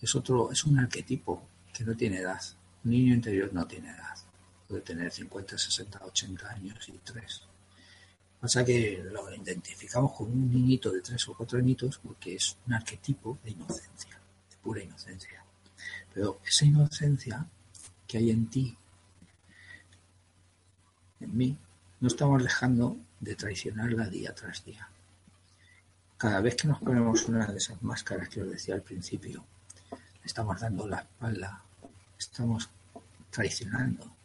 [0.00, 2.40] es otro, es un arquetipo que no tiene edad.
[2.84, 4.15] Un niño interior no tiene edad.
[4.68, 7.42] Puede tener 50, 60, 80 años y tres.
[8.40, 12.74] Pasa que lo identificamos como un niñito de tres o cuatro añitos porque es un
[12.74, 15.42] arquetipo de inocencia, de pura inocencia.
[16.12, 17.46] Pero esa inocencia
[18.06, 18.76] que hay en ti,
[21.20, 21.58] en mí,
[22.00, 24.88] no estamos dejando de traicionarla día tras día.
[26.18, 29.44] Cada vez que nos ponemos una de esas máscaras que os decía al principio,
[30.24, 31.62] estamos dando la espalda,
[32.18, 32.68] estamos
[33.30, 34.15] traicionando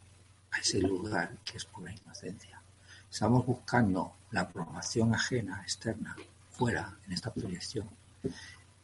[0.52, 2.62] a ese lugar que es pura inocencia.
[3.10, 6.16] Estamos buscando la aprobación ajena, externa,
[6.50, 7.88] fuera, en esta proyección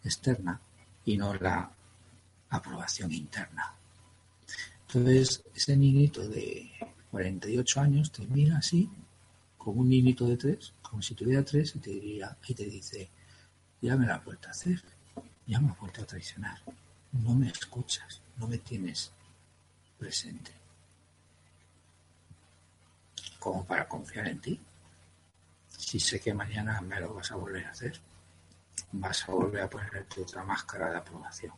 [0.02, 0.60] externa,
[1.04, 1.70] y no la
[2.50, 3.74] aprobación interna.
[4.86, 6.70] Entonces, ese niñito de
[7.10, 8.90] 48 años te mira así,
[9.56, 13.10] como un niñito de tres, como si tuviera tres, y te diría, y te dice,
[13.80, 14.82] ya me la has vuelto a hacer,
[15.46, 16.58] ya me has vuelto a traicionar,
[17.12, 19.12] no me escuchas, no me tienes
[19.98, 20.57] presente.
[23.48, 24.60] Como para confiar en ti.
[25.68, 27.98] Si sé que mañana me lo vas a volver a hacer,
[28.92, 31.54] vas a volver a ponerte otra máscara de aprobación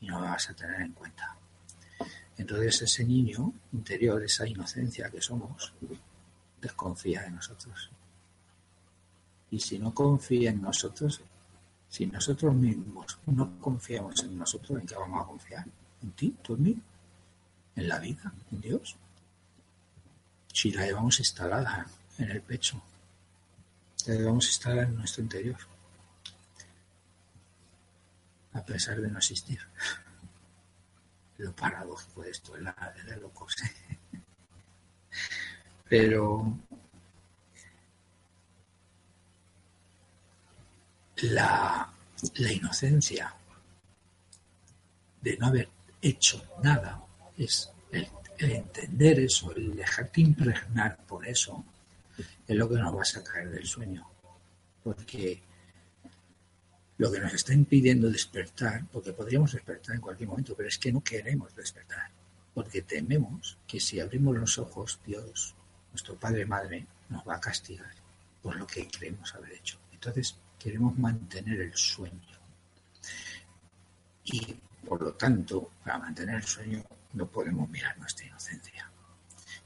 [0.00, 1.36] y no me vas a tener en cuenta.
[2.36, 5.72] Entonces ese niño interior, esa inocencia que somos,
[6.60, 7.88] desconfía de nosotros.
[9.52, 11.22] Y si no confía en nosotros,
[11.88, 15.66] si nosotros mismos no confiamos en nosotros, ¿en qué vamos a confiar?
[16.02, 16.36] ¿En ti?
[16.42, 16.82] ¿Tú en mí?
[17.76, 18.32] ¿En la vida?
[18.50, 18.96] ¿En Dios?
[20.56, 21.86] Si la llevamos instalada
[22.16, 22.82] en el pecho,
[24.06, 25.58] la llevamos instalada en nuestro interior,
[28.54, 29.60] a pesar de no existir.
[31.36, 32.64] Lo paradójico de esto es
[33.04, 33.54] de locos.
[35.90, 36.58] Pero
[41.16, 41.92] la,
[42.34, 43.34] inocencia
[45.20, 45.68] de no haber
[46.00, 47.04] hecho nada
[47.36, 51.64] es el, entender eso, el dejarte impregnar por eso,
[52.46, 54.06] es lo que nos va a sacar del sueño.
[54.82, 55.42] Porque
[56.98, 60.92] lo que nos está impidiendo despertar, porque podríamos despertar en cualquier momento, pero es que
[60.92, 62.10] no queremos despertar,
[62.54, 65.54] porque tememos que si abrimos los ojos, Dios,
[65.92, 67.94] nuestro Padre Madre, nos va a castigar
[68.42, 69.78] por lo que creemos haber hecho.
[69.92, 72.20] Entonces, queremos mantener el sueño.
[74.24, 74.56] Y
[74.86, 76.84] por lo tanto, para mantener el sueño
[77.16, 78.88] no podemos mirar nuestra inocencia.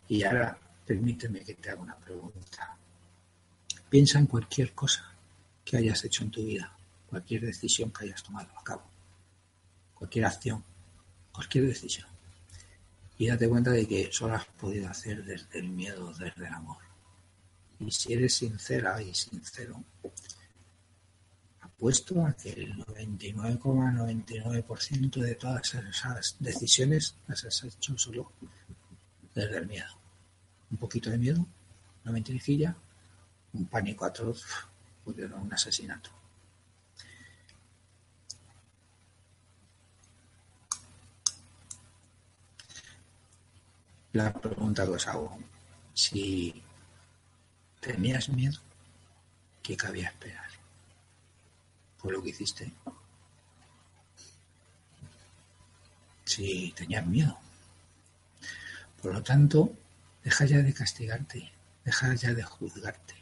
[0.09, 2.77] Y ahora permíteme que te haga una pregunta.
[3.89, 5.13] Piensa en cualquier cosa
[5.65, 6.73] que hayas hecho en tu vida,
[7.09, 8.85] cualquier decisión que hayas tomado a cabo,
[9.95, 10.65] cualquier acción,
[11.33, 12.09] cualquier decisión.
[13.19, 16.79] Y date cuenta de que solo has podido hacer desde el miedo, desde el amor.
[17.81, 19.83] Y si eres sincera y sincero,
[21.81, 28.31] puesto a que el 99,99% de todas esas decisiones las has hecho solo
[29.35, 29.89] desde el miedo.
[30.71, 31.47] Un poquito de miedo,
[32.05, 32.77] una mentirijilla,
[33.55, 34.45] un pánico atroz,
[35.07, 36.11] un asesinato.
[44.13, 45.39] La pregunta que os hago,
[45.95, 46.63] si
[47.81, 48.59] tenías miedo,
[49.63, 50.50] ¿qué cabía esperar?
[52.01, 52.73] Por lo que hiciste.
[56.25, 57.39] Si tenías miedo.
[59.03, 59.73] Por lo tanto,
[60.23, 61.51] deja ya de castigarte,
[61.85, 63.15] deja ya de juzgarte.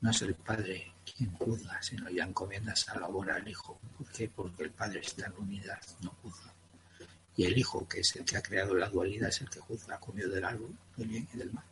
[0.00, 3.78] No es el padre quien juzga, sino ya encomiendas a la obra al hijo.
[3.96, 4.28] ¿Por qué?
[4.28, 6.52] Porque el padre está en unidad, no juzga.
[7.36, 9.98] Y el hijo, que es el que ha creado la dualidad, es el que juzga,
[9.98, 11.64] comido del árbol, del bien y del mal.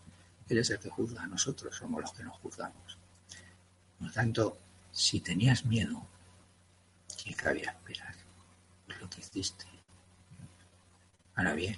[0.48, 2.98] Él es el que juzga, nosotros somos los que nos juzgamos.
[3.98, 4.58] Por lo tanto,
[4.92, 6.06] si tenías miedo,
[7.26, 8.14] ¿Qué cabía esperar?
[9.00, 9.64] lo que hiciste.
[11.34, 11.76] Ahora bien,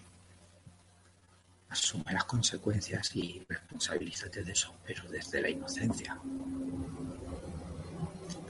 [1.70, 6.20] asume las consecuencias y responsabilízate de eso, pero desde la inocencia.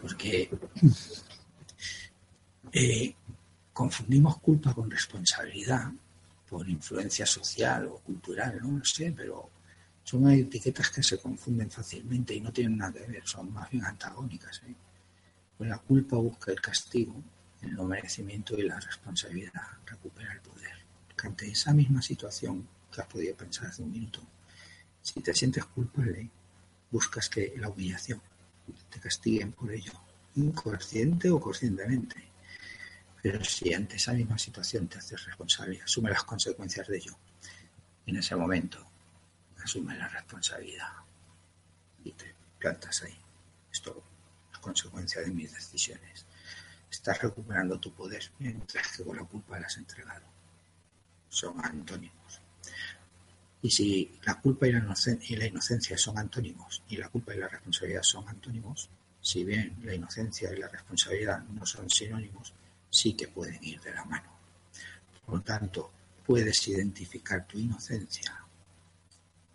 [0.03, 0.51] Porque
[2.72, 3.14] eh,
[3.72, 5.92] confundimos culpa con responsabilidad
[6.51, 9.51] por influencia social o cultural, no lo sé, pero
[10.03, 13.84] son etiquetas que se confunden fácilmente y no tienen nada que ver, son más bien
[13.84, 14.62] antagónicas.
[14.66, 14.74] ¿eh?
[15.59, 17.23] Pues la culpa busca el castigo
[17.63, 20.79] el no merecimiento y la responsabilidad, recupera el poder.
[21.17, 24.21] Que ante esa misma situación que has podido pensar hace un minuto,
[25.03, 26.31] si te sientes culpable,
[26.91, 28.21] buscas que la humillación
[28.91, 29.93] te castiguen por ello,
[30.37, 32.17] inconsciente o conscientemente.
[33.23, 37.19] Pero si ante esa misma situación te haces responsable, asume las consecuencias de ello,
[38.07, 38.85] en ese momento
[39.63, 40.93] asume la responsabilidad
[42.05, 43.19] y te plantas ahí.
[43.73, 43.83] Es
[44.61, 46.27] consecuencia de mis decisiones.
[46.91, 50.27] Estás recuperando tu poder mientras que con la culpa la has entregado.
[51.29, 52.41] Son antónimos.
[53.61, 54.95] Y si la culpa y la,
[55.29, 58.89] y la inocencia son antónimos y la culpa y la responsabilidad son antónimos,
[59.21, 62.55] si bien la inocencia y la responsabilidad no son sinónimos,
[62.89, 64.31] sí que pueden ir de la mano.
[65.27, 65.93] Por lo tanto,
[66.25, 68.35] puedes identificar tu inocencia,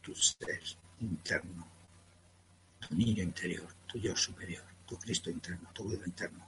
[0.01, 0.61] tu ser
[0.99, 1.67] interno,
[2.79, 4.63] tu niño interior, tu yo superior,
[4.97, 6.47] Cristo interno, tu Buda interno.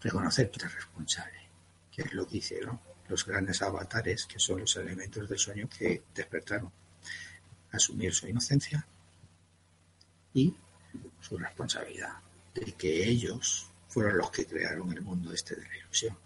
[0.00, 1.38] Reconocer que eres responsable,
[1.92, 6.04] que es lo que hicieron los grandes avatares, que son los elementos del sueño que
[6.14, 6.70] despertaron.
[7.72, 8.84] Asumir su inocencia
[10.34, 10.54] y
[11.20, 12.14] su responsabilidad
[12.54, 16.16] de que ellos fueron los que crearon el mundo este de la ilusión,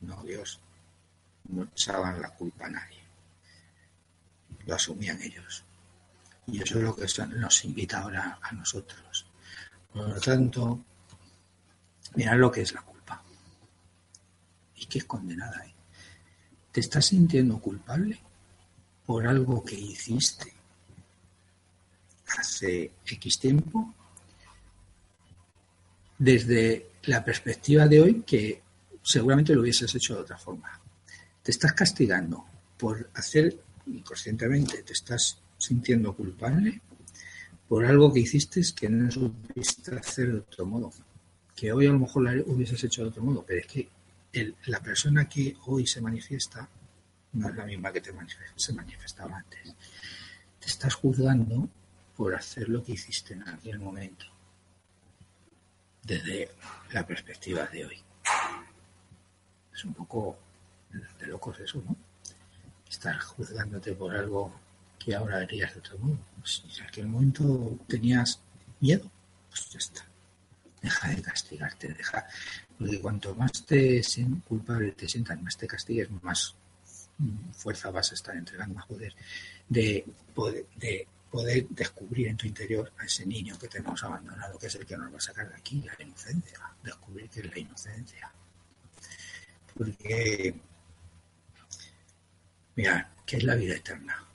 [0.00, 0.60] no Dios.
[1.48, 3.00] No echaban la culpa a nadie.
[4.66, 5.62] Lo asumían ellos.
[6.46, 7.06] Y eso es lo que
[7.36, 9.26] nos invita ahora a nosotros.
[9.94, 10.84] Por lo tanto,
[12.16, 13.22] mirad lo que es la culpa.
[14.76, 15.60] Y es condenada.
[15.62, 15.72] ahí.
[16.72, 18.20] ¿Te estás sintiendo culpable
[19.06, 20.52] por algo que hiciste
[22.36, 23.94] hace X tiempo?
[26.18, 28.62] Desde la perspectiva de hoy que
[29.00, 30.80] seguramente lo hubieses hecho de otra forma.
[31.40, 32.44] Te estás castigando
[32.76, 36.80] por hacer inconscientemente, te estás sintiendo culpable
[37.68, 40.92] por algo que hiciste que no supiste hacer de otro modo.
[41.54, 43.88] Que hoy a lo mejor lo hubieses hecho de otro modo, pero es que
[44.66, 46.68] la persona que hoy se manifiesta
[47.32, 48.12] no es la misma que te
[48.56, 49.74] se manifestaba antes.
[50.58, 51.68] Te estás juzgando
[52.16, 54.26] por hacer lo que hiciste en aquel momento,
[56.02, 56.50] desde
[56.92, 58.02] la perspectiva de hoy.
[59.72, 60.38] Es un poco
[61.18, 61.96] de locos eso, ¿no?
[62.88, 64.54] Estar juzgándote por algo
[65.04, 66.18] que ahora harías de otro modo.
[66.38, 68.40] Pues en aquel momento tenías
[68.80, 69.10] miedo,
[69.48, 70.06] pues ya está.
[70.80, 72.26] Deja de castigarte, deja.
[72.78, 74.02] Porque cuanto más te
[74.46, 76.54] culpable te sientas, más te castigues, más
[77.52, 79.14] fuerza vas a estar entregando, más poder
[79.68, 84.66] de poder, de poder descubrir en tu interior a ese niño que tenemos abandonado, que
[84.66, 87.58] es el que nos va a sacar de aquí, la inocencia, descubrir que es la
[87.58, 88.32] inocencia.
[89.76, 90.54] Porque,
[92.76, 94.33] mira, ¿qué es la vida eterna?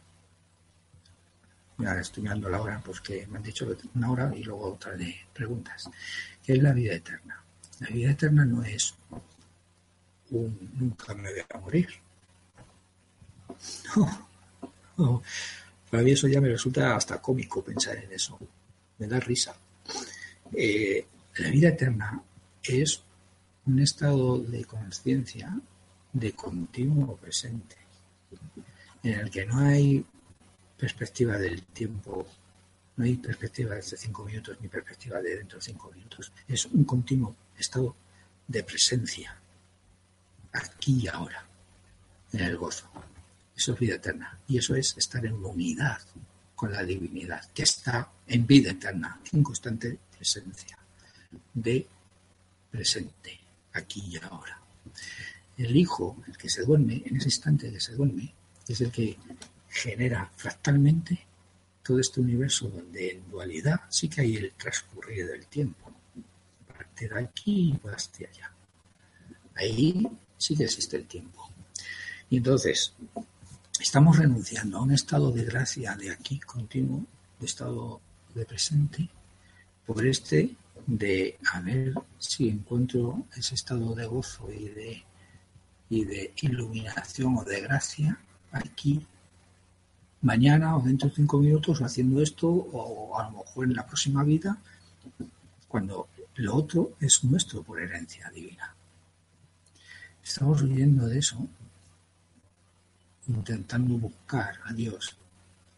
[1.79, 3.65] Mira, estoy mirando la hora, pues que me han dicho
[3.95, 5.89] una hora y luego otra de preguntas.
[6.43, 7.41] ¿Qué es la vida eterna?
[7.79, 8.95] La vida eterna no es
[10.31, 11.89] un nunca me voy a morir.
[14.97, 15.23] No,
[15.93, 15.99] no.
[16.05, 18.37] Eso ya me resulta hasta cómico pensar en eso.
[18.97, 19.55] Me da risa.
[20.53, 21.05] Eh,
[21.37, 22.21] la vida eterna
[22.61, 23.01] es
[23.65, 25.57] un estado de conciencia
[26.11, 27.77] de continuo presente,
[29.03, 30.05] en el que no hay
[30.79, 32.25] perspectiva del tiempo,
[32.95, 36.31] no hay perspectiva de cinco minutos ni perspectiva de dentro de cinco minutos.
[36.47, 37.95] Es un continuo estado
[38.47, 39.35] de presencia,
[40.53, 41.45] aquí y ahora,
[42.31, 42.89] en el gozo.
[43.55, 44.39] Eso es vida eterna.
[44.47, 45.99] Y eso es estar en unidad
[46.55, 50.77] con la divinidad, que está en vida eterna, en constante presencia,
[51.53, 51.87] de
[52.71, 53.39] presente,
[53.73, 54.59] aquí y ahora.
[55.57, 58.33] El hijo, el que se duerme, en ese instante que se duerme,
[58.67, 59.17] es el que
[59.69, 61.25] genera fractalmente
[61.83, 65.91] todo este universo donde en dualidad sí que hay el transcurrir del tiempo.
[66.67, 68.51] Parte de aquí y hacia allá.
[69.55, 70.07] Ahí
[70.37, 71.49] sí que existe el tiempo.
[72.29, 72.93] Y entonces,
[73.79, 77.05] estamos renunciando a un estado de gracia de aquí continuo,
[77.39, 78.01] de estado
[78.35, 79.09] de presente,
[79.85, 80.55] por este
[80.85, 85.03] de a ver si encuentro ese estado de gozo y de,
[85.89, 88.19] y de iluminación o de gracia
[88.51, 89.05] aquí
[90.21, 94.23] mañana o dentro de cinco minutos haciendo esto o a lo mejor en la próxima
[94.23, 94.57] vida
[95.67, 98.75] cuando lo otro es nuestro por herencia divina.
[100.23, 101.47] Estamos huyendo de eso
[103.27, 105.15] intentando buscar a Dios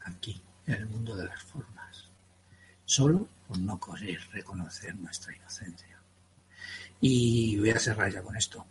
[0.06, 2.06] aquí, en el mundo de las formas,
[2.86, 5.98] solo por no querer reconocer nuestra inocencia.
[7.02, 8.66] Y voy a cerrar ya con esto.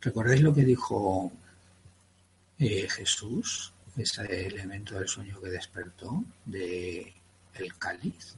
[0.00, 1.30] ¿Recordáis lo que dijo
[2.58, 7.14] eh, Jesús, ese elemento del sueño que despertó de
[7.54, 8.36] el cáliz?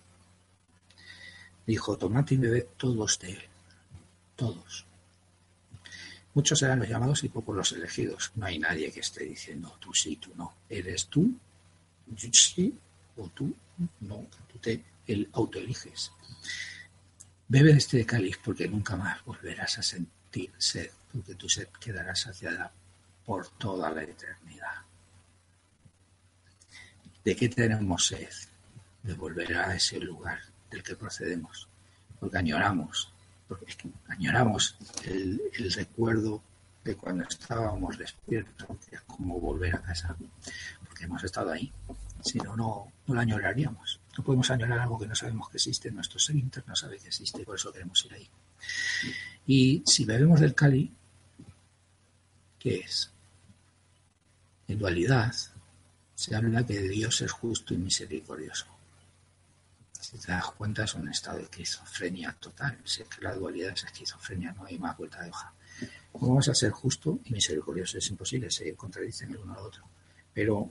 [1.66, 3.42] Dijo, tomad y bebed todos de él,
[4.36, 4.86] todos,
[6.32, 8.30] Muchos serán los llamados y pocos los elegidos.
[8.36, 10.54] No hay nadie que esté diciendo tú sí, tú no.
[10.68, 11.36] Eres tú,
[12.06, 12.78] yo sí,
[13.16, 13.52] o tú
[14.00, 14.26] no.
[14.52, 16.12] Tú te el autoeliges.
[17.48, 22.14] Bebe de este cáliz porque nunca más volverás a sentir sed, porque tu sed quedará
[22.14, 22.72] saciada
[23.24, 24.84] por toda la eternidad.
[27.25, 28.29] ¿De qué tenemos sed?
[29.03, 30.41] De volver a ese lugar
[30.71, 31.68] del que procedemos,
[32.18, 33.12] porque añoramos,
[33.49, 33.77] porque
[34.09, 35.41] añoramos el,
[35.75, 36.43] recuerdo
[36.85, 40.16] de cuando estábamos despiertos, es como volver a casa,
[40.87, 41.71] porque hemos estado ahí.
[42.23, 44.01] Si no, no, no lo añoraríamos.
[44.16, 45.91] No podemos añorar algo que no sabemos que existe.
[45.91, 48.29] Nuestro ser interno sabe que existe por eso queremos ir ahí.
[49.47, 50.93] Y si bebemos del Cali,
[52.59, 53.11] ¿qué es?
[54.68, 55.35] En dualidad
[56.21, 58.66] se habla que Dios es justo y misericordioso.
[59.99, 62.77] Si te das cuenta, es un estado de esquizofrenia total.
[62.85, 65.55] Si que la dualidad es esquizofrenia, no hay más vuelta de hoja.
[66.12, 67.97] ¿Cómo vamos a ser justo y misericordioso?
[67.97, 69.83] Es imposible, se contradicen el uno al otro.
[70.35, 70.68] Pero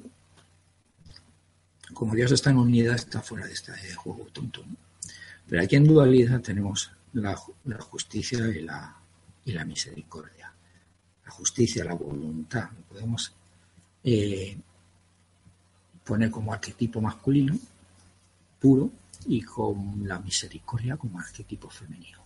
[1.95, 4.63] como Dios está en unidad, está fuera de este juego tonto.
[5.47, 8.95] Pero aquí en dualidad tenemos la, justicia y la,
[9.45, 10.53] y la misericordia.
[11.25, 12.69] La justicia, la voluntad.
[12.87, 13.33] podemos
[14.03, 14.55] eh,
[16.09, 17.55] poner como arquetipo masculino,
[18.59, 18.89] puro,
[19.27, 22.17] y con la misericordia como arquetipo femenino.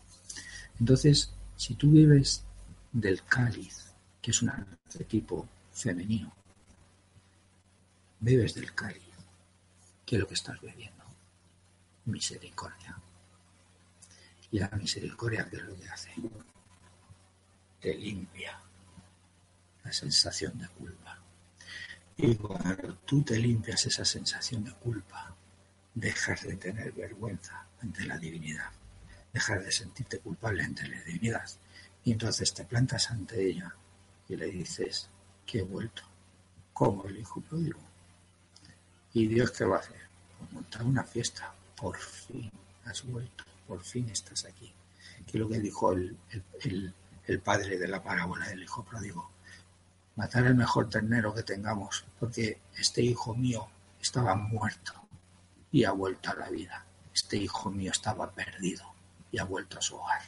[0.80, 2.46] Entonces, si tú vives
[2.94, 6.32] del cáliz, que es un arquetipo femenino,
[8.22, 9.04] bebes del cáliz,
[10.06, 11.04] ¿qué es lo que estás bebiendo?
[12.06, 12.98] Misericordia.
[14.50, 16.12] Y la misericordia, ¿qué es lo que hace?
[17.82, 18.58] Te limpia
[19.84, 21.23] la sensación de culpa.
[22.18, 25.36] Y cuando tú te limpias esa sensación de culpa,
[25.96, 28.72] dejas de tener vergüenza ante la divinidad,
[29.34, 31.46] dejas de sentirte culpable ante la divinidad.
[32.06, 33.74] Y entonces te plantas ante ella
[34.30, 35.10] y le dices
[35.46, 36.04] que he vuelto,
[36.74, 37.80] como el hijo pródigo.
[39.14, 40.02] ¿Y Dios qué va a hacer?
[40.40, 41.54] Pues montar una fiesta.
[41.76, 42.52] Por fin
[42.86, 44.72] has vuelto, por fin estás aquí.
[45.26, 46.18] Que es lo que dijo el,
[47.26, 49.33] el padre de la parábola del hijo pródigo.
[50.16, 53.68] Matar el mejor ternero que tengamos, porque este hijo mío
[54.00, 54.94] estaba muerto
[55.72, 56.86] y ha vuelto a la vida.
[57.14, 58.86] Este hijo mío estaba perdido
[59.32, 60.22] y ha vuelto a su hogar.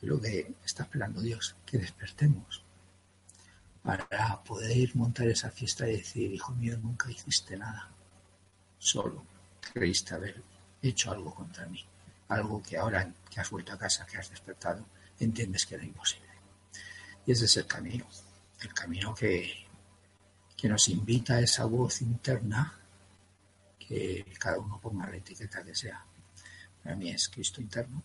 [0.00, 2.64] Y lo que está esperando Dios, que despertemos
[3.82, 7.88] para poder montar esa fiesta y decir, hijo mío, nunca hiciste nada.
[8.78, 9.24] Solo
[9.72, 10.42] creíste haber
[10.82, 11.84] hecho algo contra mí.
[12.28, 14.84] Algo que ahora que has vuelto a casa, que has despertado,
[15.20, 16.26] entiendes que era imposible.
[17.26, 18.06] Y ese es el camino.
[18.60, 19.66] El camino que,
[20.56, 22.72] que nos invita a esa voz interna
[23.78, 26.04] que cada uno ponga la etiqueta que sea.
[26.82, 28.02] Para mí es Cristo interno,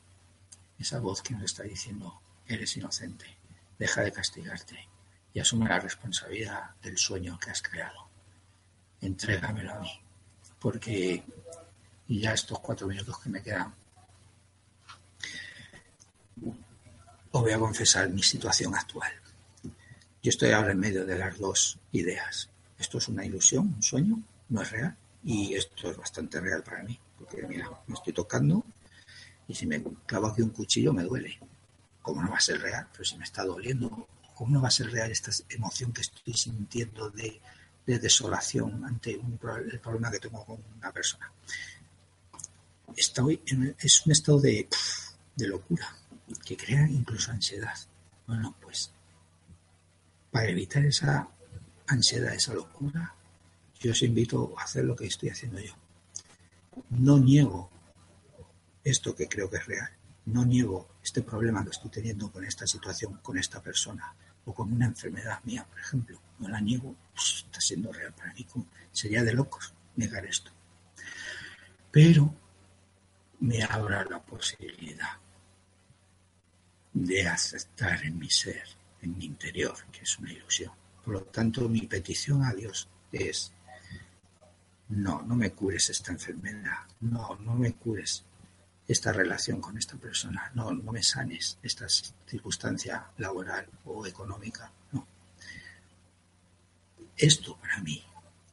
[0.78, 3.26] esa voz que nos está diciendo, eres inocente,
[3.78, 4.90] deja de castigarte
[5.34, 8.10] y asume la responsabilidad del sueño que has creado.
[9.00, 9.92] Entrégamelo a mí,
[10.60, 11.24] porque,
[12.08, 13.74] ya estos cuatro minutos que me quedan,
[17.32, 19.21] os voy a confesar mi situación actual.
[20.24, 22.48] Yo estoy ahora en medio de las dos ideas.
[22.78, 24.96] Esto es una ilusión, un sueño, no es real.
[25.24, 28.64] Y esto es bastante real para mí, porque mira, me estoy tocando
[29.48, 31.40] y si me clavo aquí un cuchillo me duele.
[32.04, 32.88] ¿Cómo no va a ser real?
[32.92, 36.34] Pero si me está doliendo, ¿cómo no va a ser real esta emoción que estoy
[36.34, 37.42] sintiendo de,
[37.86, 39.40] desolación ante un,
[39.72, 41.32] el problema que tengo con una persona?
[42.96, 43.42] Estoy
[43.80, 44.68] es un estado de
[45.38, 45.96] locura
[46.46, 47.76] que crea incluso ansiedad.
[48.28, 48.92] Bueno, pues
[50.32, 51.28] para evitar esa
[51.88, 53.14] ansiedad, esa locura,
[53.80, 55.74] yo os invito a hacer lo que estoy haciendo yo.
[56.90, 57.70] No niego
[58.84, 59.90] esto que creo que es real.
[60.26, 64.14] No niego este problema que estoy teniendo con esta situación, con esta persona
[64.46, 66.20] o con una enfermedad mía, por ejemplo.
[66.40, 68.46] No la niego, está siendo real para mí.
[68.92, 70.52] Sería de locos negar esto.
[71.92, 72.34] Pero
[73.40, 75.18] me abra la posibilidad
[76.94, 78.64] de aceptar en mi ser,
[79.02, 80.72] en mi interior, que es una ilusión.
[81.04, 83.52] Por lo tanto, mi petición a Dios es
[84.90, 88.24] no, no me cures esta enfermedad, no, no me cures
[88.88, 95.08] esta relación con esta persona, no, no me sanes esta circunstancia laboral o económica, no.
[97.16, 98.04] Esto para mí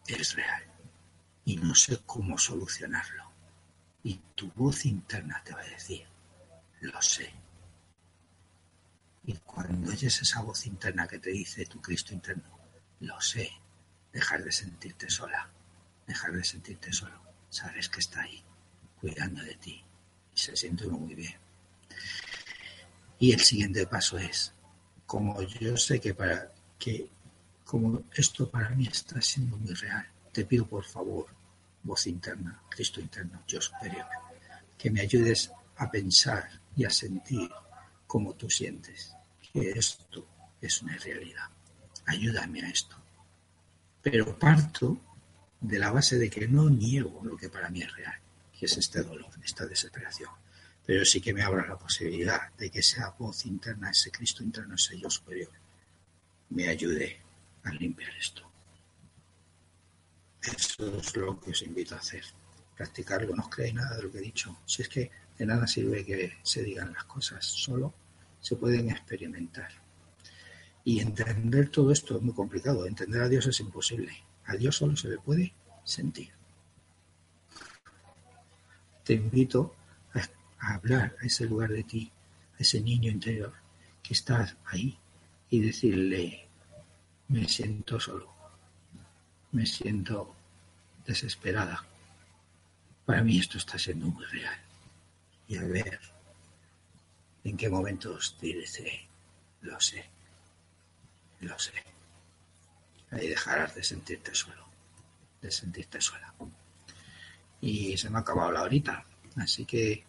[0.07, 0.63] es real
[1.45, 3.25] y no sé cómo solucionarlo.
[4.05, 6.07] Y tu voz interna te va a decir,
[6.83, 7.33] lo sé.
[9.29, 12.59] Y cuando oyes esa voz interna que te dice tu Cristo interno,
[13.01, 13.49] lo sé,
[14.13, 15.49] dejar de sentirte sola
[16.09, 17.21] dejar de sentirte solo.
[17.51, 18.43] Sabes que está ahí,
[19.01, 19.85] cuidando de ti.
[20.35, 21.37] Y se siente muy bien.
[23.21, 24.53] Y el siguiente paso es
[25.07, 27.11] como yo sé que para que
[27.65, 31.27] como esto para mí está siendo muy real, te pido por favor,
[31.83, 34.07] voz interna, Cristo interno, yo superior,
[34.79, 37.51] que me ayudes a pensar y a sentir
[38.07, 39.15] como tú sientes,
[39.53, 40.27] que esto
[40.61, 41.49] es una realidad.
[42.07, 42.97] Ayúdame a esto.
[44.03, 45.01] Pero parto
[45.61, 48.19] de la base de que no niego lo que para mí es real,
[48.59, 50.31] que es este dolor, esta desesperación.
[50.87, 54.75] Pero sí que me abra la posibilidad de que esa voz interna, ese Cristo interno,
[54.75, 55.51] ese yo superior,
[56.51, 57.21] me ayude
[57.65, 58.51] a limpiar esto.
[60.43, 62.25] Eso es lo que os invito a hacer.
[62.77, 64.57] Practicarlo, no os creéis nada de lo que he dicho.
[64.65, 67.93] Si es que de nada sirve que se digan las cosas, solo
[68.41, 69.71] se pueden experimentar.
[70.85, 72.87] Y entender todo esto es muy complicado.
[72.87, 74.13] Entender a Dios es imposible.
[74.47, 75.53] A Dios solo se le puede
[75.85, 76.31] sentir.
[79.05, 79.75] Te invito
[80.15, 82.11] a, hablar a ese lugar de ti,
[82.59, 83.53] a ese niño interior
[84.03, 84.99] que está ahí
[85.51, 86.47] y decirle,
[87.29, 88.33] me siento solo,
[89.53, 90.35] me siento
[91.07, 91.85] desesperada.
[93.05, 94.59] Para mí esto está siendo muy real.
[95.49, 96.01] Y a ver
[97.51, 99.09] en qué momentos dice,
[99.63, 100.05] lo sé,
[101.41, 101.73] lo sé.
[103.11, 104.67] Ahí dejarás de sentirte solo,
[105.41, 106.33] de sentirte sola.
[107.61, 109.05] Y se me ha acabado la horita.
[109.37, 110.05] Así que,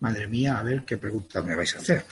[0.00, 2.04] madre mía, a ver qué pregunta me vais a hacer.